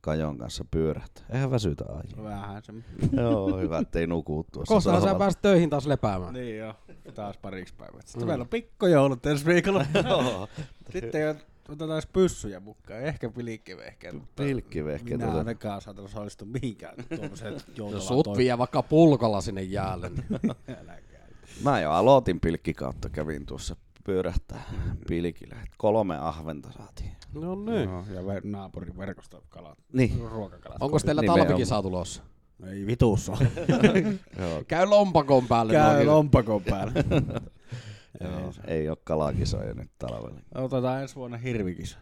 Kajon 0.00 0.38
kanssa 0.38 0.64
pyörähtää. 0.70 1.24
Eihän 1.32 1.50
väsytä 1.50 1.84
aiemmin. 1.88 2.24
Vähän 2.24 2.62
se. 2.62 2.72
Joo, 3.12 3.58
hyvä, 3.58 3.78
ettei 3.78 4.06
nuku 4.06 4.46
tuossa 4.52 4.74
Kostahan 4.74 5.02
sä 5.02 5.14
pääsit 5.14 5.42
töihin 5.42 5.70
taas 5.70 5.86
lepäämään. 5.86 6.34
Niin 6.34 6.58
joo, 6.58 6.74
taas 7.14 7.38
pariksi 7.38 7.74
päivät. 7.74 8.06
Sitten 8.06 8.22
Mm. 8.22 8.26
meillä 8.28 8.42
on 8.42 8.48
pikkujoulut 8.48 9.26
ensi 9.26 9.46
viikolla. 9.46 9.86
Joo. 10.08 10.48
Sitten 10.92 11.20
jo 11.22 11.34
otetaan 11.68 12.02
pyssyjä 12.12 12.60
mukaan, 12.60 13.00
ehkä 13.00 13.30
pilkkivehkeet. 13.30 14.16
Pilkkivehkeet 14.36 15.20
Minä 15.20 15.32
ainakaan 15.32 15.80
saatan 15.80 16.04
osallistua 16.04 16.48
mihinkään 16.48 16.94
tuollaiseen 17.16 17.52
Jos 17.52 17.64
joutavaan 17.76 18.02
sut 18.02 18.36
vie 18.36 18.58
vaikka 18.58 18.82
pulkolla 18.82 19.40
sinne 19.40 19.62
jäälle, 19.62 20.08
niin. 20.08 20.26
Mä 21.64 21.80
jo 21.80 21.90
aloitin 21.92 22.40
pilkkikautta, 22.40 23.08
kävin 23.10 23.46
tuossa 23.46 23.76
pyörähtää 24.04 24.62
pilkillä. 25.08 25.56
Et 25.62 25.68
Kolme 25.78 26.16
ahventa 26.18 26.72
saatiin. 26.72 27.10
no 27.34 27.54
niin. 27.54 27.90
Joo, 27.90 28.04
ja 28.14 28.20
ver- 28.20 28.40
naapurin 28.46 28.98
verkosta 28.98 29.42
kalat, 29.48 29.78
Niin. 29.92 30.20
ruokakalat. 30.30 30.82
Onko 30.82 30.98
teillä 30.98 31.20
Nimenomaan. 31.22 31.46
talvikisa 31.48 31.82
tulossa? 31.82 32.22
Ei 32.66 32.86
vitussa. 32.86 33.32
Joo, 34.38 34.64
Käy 34.68 34.86
lompakon 34.86 35.46
päälle. 35.46 35.72
Käy 35.72 36.04
lompakon 36.06 36.62
päällä. 36.64 36.92
joo, 38.20 38.52
ei 38.66 38.88
ole 38.88 38.96
kalakisoja 39.04 39.74
nyt 39.74 39.90
talvella. 39.98 40.40
Otetaan 40.54 41.02
ensi 41.02 41.14
vuonna 41.16 41.36
hirvikisa. 41.36 41.98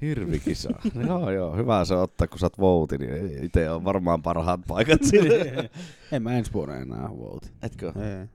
Hirvikisa. 0.00 0.70
joo, 1.06 1.30
joo, 1.30 1.56
hyvä 1.56 1.84
se 1.84 1.94
ottaa, 1.94 2.26
kun 2.26 2.38
sä 2.38 2.46
oot 2.46 2.58
vouti, 2.58 2.98
niin 2.98 3.44
itse 3.44 3.70
on 3.70 3.84
varmaan 3.84 4.22
parhaat 4.22 4.60
paikat 4.68 5.02
sinne. 5.02 5.70
en 6.12 6.22
mä 6.22 6.32
ensi 6.38 6.52
vuonna 6.52 6.76
enää 6.76 7.08
vouti. 7.10 7.50
Etkö? 7.62 7.86
Ei. 7.96 8.28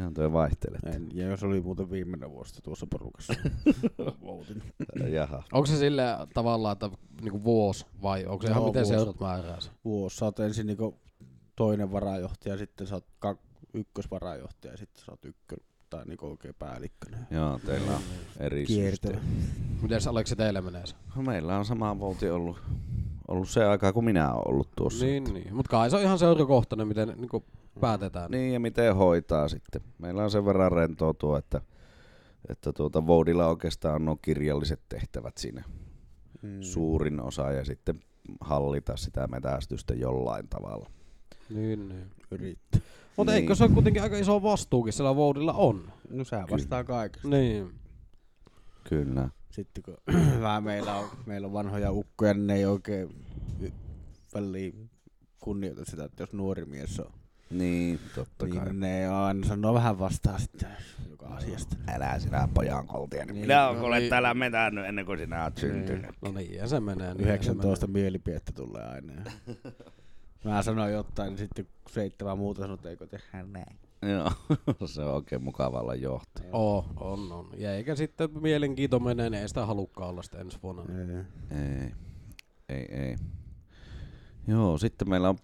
Ihan 0.00 0.14
toi 0.14 0.32
vaihtelet. 0.32 0.84
En. 0.84 1.08
Ja 1.14 1.26
jos 1.26 1.42
oli 1.42 1.60
muuten 1.60 1.90
viimeinen 1.90 2.30
vuosi 2.30 2.62
tuossa 2.62 2.86
porukassa. 2.90 3.34
Voutin. 4.24 4.62
Jaha. 5.12 5.42
Onko 5.52 5.66
se 5.66 5.76
sille 5.76 6.02
tavallaan, 6.34 6.72
että 6.72 6.90
niinku 7.22 7.44
vuosi 7.44 7.86
vai 8.02 8.26
onko 8.26 8.42
se 8.42 8.48
ihan 8.50 8.60
Joo, 8.60 8.66
miten 8.68 8.82
vuosi. 8.82 8.94
seurat 8.98 9.20
määrää? 9.20 9.58
Vuosi. 9.84 10.16
Sä 10.16 10.24
oot 10.24 10.40
ensin 10.40 10.66
niinku 10.66 10.94
toinen 11.56 11.92
varajohtaja, 11.92 12.56
sitten 12.58 12.86
sä 12.86 12.94
oot 12.94 13.04
kak- 13.26 13.66
ykkösvarajohtaja, 13.74 14.76
sitten 14.76 15.04
sä 15.04 15.12
oot 15.12 15.24
ykkö, 15.24 15.56
tai 15.90 16.04
niinku 16.04 16.26
oikein 16.26 16.54
päällikkönen. 16.58 17.26
Joo, 17.30 17.58
teillä 17.66 17.92
on 17.92 18.00
eri 18.40 18.66
systeemi. 18.66 19.20
Miten 19.82 20.00
se 20.00 20.36
teille 20.36 20.60
menee 20.60 20.86
se? 20.86 20.94
No, 21.16 21.22
Meillä 21.22 21.58
on 21.58 21.64
sama 21.64 21.98
vouti 22.00 22.30
ollut, 22.30 22.58
ollut 23.28 23.48
se 23.48 23.64
aika, 23.64 23.92
kun 23.92 24.04
minä 24.04 24.32
oon 24.34 24.48
ollut 24.48 24.68
tuossa. 24.76 25.04
Niin, 25.04 25.24
niin. 25.24 25.54
Mutta 25.54 25.70
kai 25.70 25.90
se 25.90 25.96
on 25.96 26.02
ihan 26.02 26.18
seurakohtainen, 26.18 26.88
miten 26.88 27.08
niinku 27.16 27.44
päätetään. 27.80 28.30
Niin, 28.30 28.52
ja 28.52 28.60
miten 28.60 28.96
hoitaa 28.96 29.48
sitten. 29.48 29.80
Meillä 29.98 30.24
on 30.24 30.30
sen 30.30 30.44
verran 30.44 30.72
rentoutua, 30.72 31.38
että, 31.38 31.60
että 32.48 32.72
tuota 32.72 33.06
Voudilla 33.06 33.46
oikeastaan 33.46 33.94
on 33.94 34.04
nuo 34.04 34.16
kirjalliset 34.22 34.80
tehtävät 34.88 35.36
siinä 35.38 35.64
Mm. 36.42 36.62
suurin 36.62 37.20
osa, 37.20 37.52
ja 37.52 37.64
sitten 37.64 38.00
hallita 38.40 38.96
sitä 38.96 39.26
metästystä 39.26 39.94
jollain 39.94 40.48
tavalla. 40.48 40.90
Niin, 41.50 41.88
niin. 41.88 42.10
Yrittää. 42.30 42.80
Mutta 43.16 43.32
Niin. 43.32 43.42
eikö 43.42 43.54
se 43.54 43.64
ole 43.64 43.72
kuitenkin 43.72 44.02
aika 44.02 44.16
iso 44.18 44.42
vastuukin 44.42 44.92
sillä 44.92 45.16
Voudilla 45.16 45.52
on? 45.52 45.92
No 46.10 46.24
sä 46.24 46.44
vastaa 46.50 46.84
kaikesta. 46.84 47.28
Niin. 47.28 47.70
Kyllä. 48.88 49.28
Sitten 49.50 49.82
kun 49.82 49.96
vähän 50.42 50.64
meillä 50.64 50.94
on, 50.96 51.08
meillä 51.26 51.46
on 51.46 51.52
vanhoja 51.52 51.92
ukkoja, 51.92 52.34
niin 52.34 52.46
ne 52.46 52.54
ei 52.54 52.66
oikein 52.66 53.24
väliin 54.34 54.90
kunnioita 55.38 55.84
sitä, 55.84 56.04
että 56.04 56.22
jos 56.22 56.32
nuori 56.32 56.64
mies 56.64 57.00
on. 57.00 57.12
Niin, 57.50 58.00
totta 58.14 58.46
kai. 58.48 58.64
Niin 58.64 58.80
ne 58.80 59.08
aina 59.08 59.46
sanoo 59.48 59.74
vähän 59.74 59.98
vastaan 59.98 60.40
sitten 60.40 60.68
joka 61.10 61.26
asiasta. 61.26 61.76
Älä 61.88 62.18
sinä 62.18 62.48
pojan 62.54 62.86
koltia, 62.86 63.24
niin 63.24 63.34
Niin, 63.34 63.44
minä 63.44 63.66
no 63.66 63.72
no, 63.72 63.84
olen 63.84 64.00
niin. 64.00 64.10
täällä 64.10 64.34
metännyt 64.34 64.84
ennen 64.86 65.06
kuin 65.06 65.18
sinä 65.18 65.44
oot 65.44 65.56
syntynyt. 65.58 66.10
No 66.22 66.32
niin, 66.32 66.54
ja 66.54 66.66
se 66.68 66.80
menee. 66.80 67.14
Niin, 67.14 67.28
19 67.28 67.86
mielipidettä 67.86 68.52
tulee 68.52 68.84
aina. 68.84 69.12
Mä 70.44 70.62
sanoin 70.62 70.92
jotain, 70.92 71.28
niin 71.28 71.38
sitten 71.38 71.66
seitsemän 71.90 72.38
muuta 72.38 72.60
sanoi, 72.60 72.74
että 72.74 72.90
eikö 72.90 73.06
tehdä 73.06 73.42
näin. 73.52 73.76
Joo, 74.02 74.32
se 74.86 75.02
on 75.02 75.14
oikein 75.14 75.42
mukava 75.44 75.80
olla 75.80 75.94
johtaja. 75.94 76.48
Oo, 76.52 76.86
on, 76.96 77.32
on. 77.32 77.48
Ja 77.56 77.74
eikä 77.74 77.94
sitten 77.94 78.28
mielenkiinto 78.40 78.98
menee, 79.00 79.30
niin 79.30 79.42
ei 79.42 79.48
sitä 79.48 79.66
halukkaan 79.66 80.08
olla 80.10 80.22
sitten 80.22 80.40
ensi 80.40 80.58
vuonna. 80.62 80.82
Ei. 80.98 81.58
Ei, 81.58 81.92
ei, 82.68 82.98
ei. 83.02 83.16
Joo, 84.46 84.78
sitten 84.78 85.08
meillä 85.10 85.28
on 85.28 85.38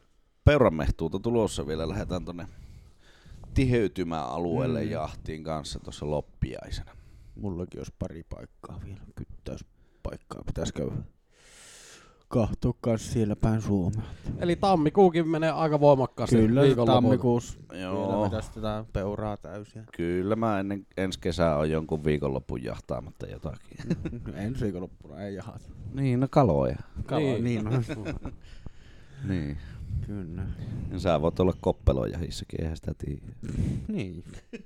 peuramehtuuta 0.47 1.19
tulossa 1.19 1.67
vielä. 1.67 1.89
Lähdetään 1.89 2.25
tonne 2.25 2.47
tiheytymäalueelle 3.55 4.81
Mm. 4.81 4.87
mm. 4.87 4.93
jahtiin 4.93 5.45
kanssa 5.45 5.79
tuossa 5.81 6.11
loppiaisena. 6.11 6.93
Mullakin 7.41 7.81
olisi 7.81 7.93
pari 7.99 8.23
paikkaa 8.23 8.81
vielä, 8.85 9.01
kyttäyspaikkaa 9.15 10.43
pitäisi 10.47 10.75
käydä. 10.75 10.93
Kahtoa 12.29 12.75
kanssa 12.81 13.13
siellä 13.13 13.37
päin 13.37 13.63
Suomea. 13.63 14.03
Eli 14.39 14.57
tammikuukin 14.57 15.29
menee 15.29 15.51
aika 15.51 15.81
voimakkaasti 15.81 16.37
Kyllä 16.37 16.63
tammikuussa 16.87 17.59
Joo, 17.81 18.25
vetästetään 18.25 18.87
peuraa 18.93 19.37
täysiä. 19.37 19.85
kyllä 19.97 20.37
mä 20.37 20.61
ennen 20.61 20.87
ensi 20.97 21.21
kesää 21.21 21.57
on 21.57 21.71
jonkun 21.71 22.05
viikonlopun 22.05 22.65
jahtaamatta 22.65 23.27
jotakin. 23.27 23.79
Ensi 24.35 24.65
viikonloppuna 24.65 25.21
ei 25.21 25.35
jahata. 25.35 25.69
niin, 25.95 26.21
no 26.21 26.27
kaloja. 26.31 26.77
Kala, 27.07 27.21
niin. 27.21 27.43
Niin. 27.45 27.65
Niin. 29.29 29.59
Kyllä. 30.07 30.43
Ja 30.93 30.99
sä 30.99 31.23
voit 31.23 31.41
olla 31.41 31.53
koppelojahissakin, 31.61 32.61
eihän 32.63 32.77
sitä 32.77 32.95
tiedä. 32.99 33.21
Niin. 33.89 34.25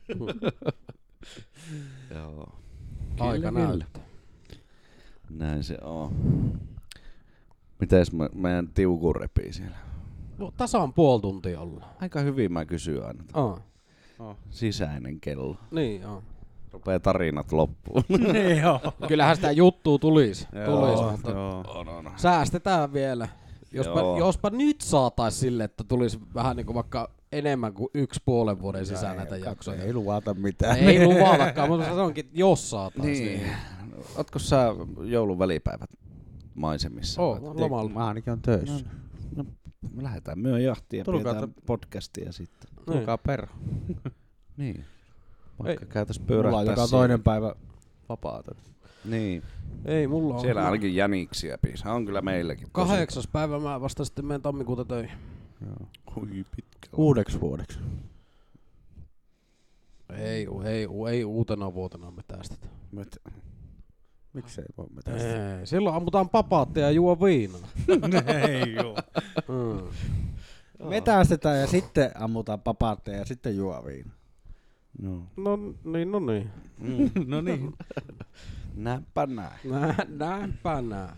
Joo. 2.14 2.54
Aika 3.18 3.50
näyttää. 3.50 4.02
Näin 5.30 5.64
se 5.64 5.78
on. 5.82 6.12
Mites 7.80 8.12
me, 8.12 8.28
meidän 8.34 8.68
tiuku 8.68 9.12
repii 9.12 9.52
siellä? 9.52 9.76
No, 10.38 10.52
tasan 10.56 10.92
puoli 10.92 11.20
tuntia 11.20 11.60
ollaan. 11.60 11.90
Aika 12.00 12.20
hyvin 12.20 12.52
mä 12.52 12.64
kysyn 12.64 13.06
aina. 13.06 13.24
Oh. 13.34 13.60
Oh. 14.18 14.36
Sisäinen 14.50 15.20
kello. 15.20 15.56
Niin, 15.70 16.02
joo. 16.02 16.22
Rupee 16.72 16.98
tarinat 16.98 17.52
loppuun. 17.52 18.04
niin 18.32 18.58
joo. 18.58 18.80
Kyllähän 19.08 19.36
sitä 19.36 19.50
juttua 19.50 19.98
tulisi. 19.98 20.48
tulisi 20.64 21.02
Joo, 21.02 21.12
mutta 21.12 21.30
joo. 21.30 21.64
on, 21.68 21.88
on. 21.88 22.12
säästetään 22.16 22.92
vielä. 22.92 23.28
Jospa, 23.72 24.00
Joo. 24.00 24.18
jospa 24.18 24.50
nyt 24.50 24.80
saatais 24.80 25.40
sille, 25.40 25.64
että 25.64 25.84
tulisi 25.84 26.18
vähän 26.34 26.56
niinku 26.56 26.74
vaikka 26.74 27.10
enemmän 27.32 27.72
kuin 27.74 27.88
yksi 27.94 28.20
puolen 28.24 28.60
vuoden 28.60 28.86
sisään 28.86 29.12
Ei, 29.12 29.16
näitä 29.18 29.36
jaksoja. 29.36 29.82
Ei 29.82 29.94
luvata 29.94 30.34
mitään. 30.34 30.76
Ei 30.78 31.06
luvatakaan, 31.06 31.68
mutta 31.68 31.84
se 31.84 31.90
onkin, 31.92 32.24
että 32.24 32.38
jos 32.38 32.70
saatais. 32.70 33.04
Niin. 33.06 33.42
Ootko 34.16 34.38
sä 34.38 34.66
joulun 35.02 35.38
välipäivät 35.38 35.90
maisemissa? 36.54 37.22
Oo, 37.22 37.38
lomalla. 37.42 37.90
Mä 37.90 38.06
ainakin 38.06 38.32
on 38.32 38.42
töissä. 38.42 38.84
No, 39.36 39.44
Me 39.92 40.02
lähdetään 40.02 40.38
myö 40.38 40.58
jahtiin 40.58 40.98
ja 40.98 41.04
Tulkaa 41.04 41.34
pidetään 41.34 41.54
podcastia 41.66 42.32
sitten. 42.32 42.70
Tulkaa 42.86 43.18
perho. 43.18 43.54
Niin. 44.56 44.84
Vaikka 45.58 45.84
Ei. 45.86 45.92
käytäis 45.92 46.20
Mulla 46.20 46.34
on 46.34 46.42
pyörähtää 46.42 46.72
joka 46.72 46.88
toinen 46.88 47.22
päivä 47.22 47.54
vapaata. 48.08 48.54
Niin. 49.04 49.42
Ei, 49.84 50.06
mulla 50.06 50.34
on 50.34 50.40
Siellä 50.40 50.60
kyllä 50.60 50.66
ainakin 50.66 50.94
jäniksiä 50.94 51.58
piisaa. 51.58 51.94
On 51.94 52.06
kyllä 52.06 52.20
meilläkin. 52.20 52.62
tosi 52.62 52.72
kahdeksas 52.72 53.26
päivä 53.26 53.58
mä 53.58 53.80
vasta 53.80 54.04
sitten 54.04 54.24
menen 54.26 54.42
tammikuuta 54.42 54.84
töihin. 54.84 55.18
Joo. 55.66 55.88
Hui 56.16 56.44
pitkä. 56.56 56.88
Uudeksi 56.96 57.40
vuodeksi. 57.40 57.78
Ei, 60.18 60.46
ei, 60.64 60.86
ei 61.10 61.24
uutena 61.24 61.74
vuotena 61.74 62.10
me 62.10 62.22
tästä. 62.28 62.56
Mut, 62.92 63.16
miksei 64.32 64.64
voi 64.78 64.86
me 64.94 65.02
tästä? 65.02 65.58
Ei, 65.58 65.66
silloin 65.66 65.96
ammutaan 65.96 66.28
papaatteja 66.28 66.86
ja 66.86 66.92
juo 66.92 67.20
viinaa. 67.20 67.68
Ei 68.48 68.74
joo. 68.74 68.96
Mm. 69.48 69.88
Metästetään 70.88 71.60
ja 71.60 71.66
sitten 71.66 72.10
ammutaan 72.14 72.60
papaatteja 72.60 73.18
ja 73.18 73.24
sitten 73.24 73.56
juo 73.56 73.84
viina. 73.86 74.10
No. 75.02 75.22
No 75.36 75.58
niin, 75.84 76.10
no 76.10 76.20
niin. 76.20 76.50
Mm. 76.78 77.10
no 77.30 77.40
niin. 77.40 77.72
Näinpä 78.74 79.26
näin. 79.26 79.52
Nä, 79.64 79.94
näinpä 80.08 80.82
näin. 80.82 81.16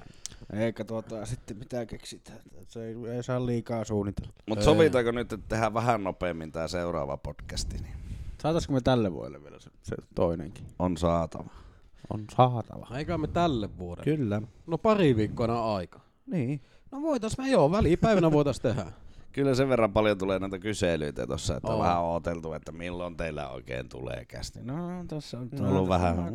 Eikä 0.52 0.84
tuota 0.84 1.26
sitten 1.26 1.58
mitään 1.58 1.86
keksitä. 1.86 2.32
Se 2.68 2.86
ei, 2.86 2.94
ei 3.14 3.22
saa 3.22 3.46
liikaa 3.46 3.84
suunnitella. 3.84 4.32
Mut 4.48 4.58
Ei. 4.58 4.64
sovitaanko 4.64 5.10
nyt, 5.10 5.32
että 5.32 5.46
tehdään 5.48 5.74
vähän 5.74 6.04
nopeammin 6.04 6.52
tää 6.52 6.68
seuraava 6.68 7.16
podcasti, 7.16 7.76
niin 7.78 7.94
Saataisko 8.42 8.72
me 8.72 8.80
tälle 8.80 9.12
vuodelle 9.12 9.42
vielä 9.42 9.58
se, 9.60 9.70
se 9.82 9.96
toinenkin? 10.14 10.64
on 10.78 10.96
saatava. 10.96 11.50
On 12.10 12.24
saatava. 12.36 12.96
Eikä 12.96 13.18
me 13.18 13.26
tälle 13.26 13.78
vuodelle. 13.78 14.16
Kyllä. 14.16 14.42
No 14.66 14.78
pari 14.78 15.16
viikkoina 15.16 15.74
aika. 15.74 16.00
Niin. 16.26 16.60
No 16.90 17.02
voitais 17.02 17.38
me 17.38 17.48
joo, 17.50 17.70
välipäivänä 17.72 18.32
voitais 18.32 18.60
tehdä. 18.60 18.86
Kyllä 19.32 19.54
sen 19.54 19.68
verran 19.68 19.92
paljon 19.92 20.18
tulee 20.18 20.38
näitä 20.38 20.58
kyselyitä 20.58 21.26
tossa, 21.26 21.56
että 21.56 21.72
on 21.72 21.78
vähän 21.80 22.00
ooteltu, 22.00 22.52
että 22.52 22.72
milloin 22.72 23.16
teillä 23.16 23.48
oikein 23.48 23.88
tulee 23.88 24.24
kästi. 24.24 24.60
No 24.62 25.04
tässä 25.08 25.38
on 25.38 25.48
No, 25.52 25.68
ollut 25.70 25.88
vähän, 25.88 26.16
vähän 26.16 26.34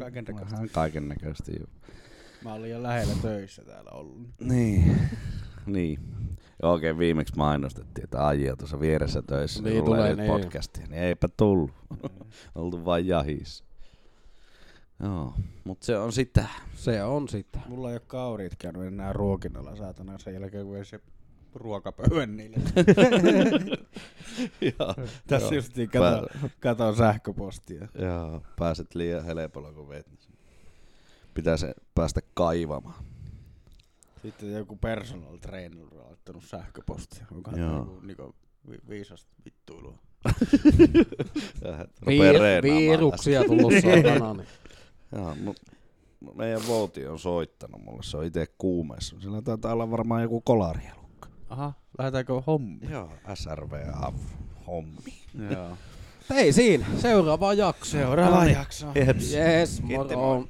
kaiken 0.72 1.08
näköistä. 1.08 1.52
Mä 2.44 2.54
olin 2.54 2.72
jo 2.72 2.84
lähellä 2.84 3.14
töissä 3.22 3.62
täällä 3.66 3.92
ollut. 3.92 4.18
Niin. 4.42 4.96
niin. 5.66 6.00
Oikein 6.64 6.98
viimeksi 6.98 7.34
mainostettiin, 7.38 8.04
että 8.04 8.28
Aji 8.28 8.52
on 8.52 8.58
tuossa 8.58 8.80
vieressä 8.80 9.22
töissä, 9.22 9.64
Niin 9.64 9.74
niin 9.74 9.86
tulee, 9.86 10.16
tulee 10.16 10.28
niin. 10.28 10.42
podcastia. 10.42 10.86
Niin 10.88 11.02
eipä 11.04 11.28
tullut. 11.38 11.72
Oltu 12.56 12.86
vain 12.86 13.08
jahissa. 13.08 13.64
Joo, 15.04 15.34
mut 15.64 15.84
se 15.84 15.98
on 15.98 16.14
sitä. 16.14 16.46
Se 16.76 17.04
on 17.04 17.28
sitä. 17.28 17.60
Mulla 17.68 17.90
ei 17.90 17.96
ole 17.96 18.02
kauriit 18.08 18.56
käynyt 18.60 18.84
enää 18.84 19.14
ruokinnalla 19.14 19.76
saatana 19.76 20.18
sen 20.18 20.34
jälkeen, 20.34 20.66
kun 20.66 20.78
ei 20.78 20.86
se 20.86 21.00
ruokapöydän 21.58 22.38
niille. 22.38 22.58
Joo. 24.80 24.96
Tässä 25.28 25.46
Joo. 25.48 25.54
justiin 25.56 25.90
katon, 25.90 26.28
katon 26.60 26.96
sähköpostia. 26.96 27.88
Joo, 28.02 28.42
pääset 28.60 28.96
liian 28.96 29.26
helpolla 29.26 29.74
kun 29.74 29.90
vet. 29.90 30.08
Pitää 31.34 31.58
se 31.58 31.74
päästä 31.96 32.22
kaivamaan. 32.34 33.04
Sitten 34.22 34.52
joku 34.52 34.76
personal 34.76 35.38
trainer 35.38 35.86
on 35.92 36.06
laittanut 36.08 36.44
sähköpostia. 36.44 37.26
Joo. 37.56 37.78
joku 37.78 38.00
niinku 38.00 38.36
vi- 38.70 38.80
viisasta 38.90 39.32
vittuilua. 39.46 39.98
Viir, 42.08 42.64
viiruksia 42.64 43.44
tullut 43.44 43.74
saatana. 43.82 44.34
Niin. 44.34 44.48
Joo, 45.16 45.56
meidän 46.36 46.62
vouti 46.68 47.08
on 47.08 47.20
soittanut 47.20 47.82
mulle, 47.84 48.04
se 48.04 48.18
on 48.18 48.26
itse 48.26 48.48
kuumeessa. 48.58 49.16
Sillä 49.20 49.42
taitaa 49.42 49.74
olla 49.74 49.92
varmaan 49.92 50.22
joku 50.22 50.42
kolarielukka. 50.42 51.07
Aha, 51.50 51.74
lähdetäänkö 51.98 52.34
hommi? 52.48 52.80
Joo, 52.90 53.10
SRV 53.34 53.72
hommi. 54.68 55.14
Joo. 55.52 55.78
Ei 56.36 56.54
siinä, 56.54 56.86
seuraava 56.98 57.54
jakso. 57.54 57.92
Seuraava 57.92 58.36
No 58.36 58.44
niin. 58.44 58.54
jakso. 58.58 58.88
Jeps. 58.96 59.34
Yes, 59.34 59.82
Kiitti, 59.88 60.16
moro. 60.16 60.46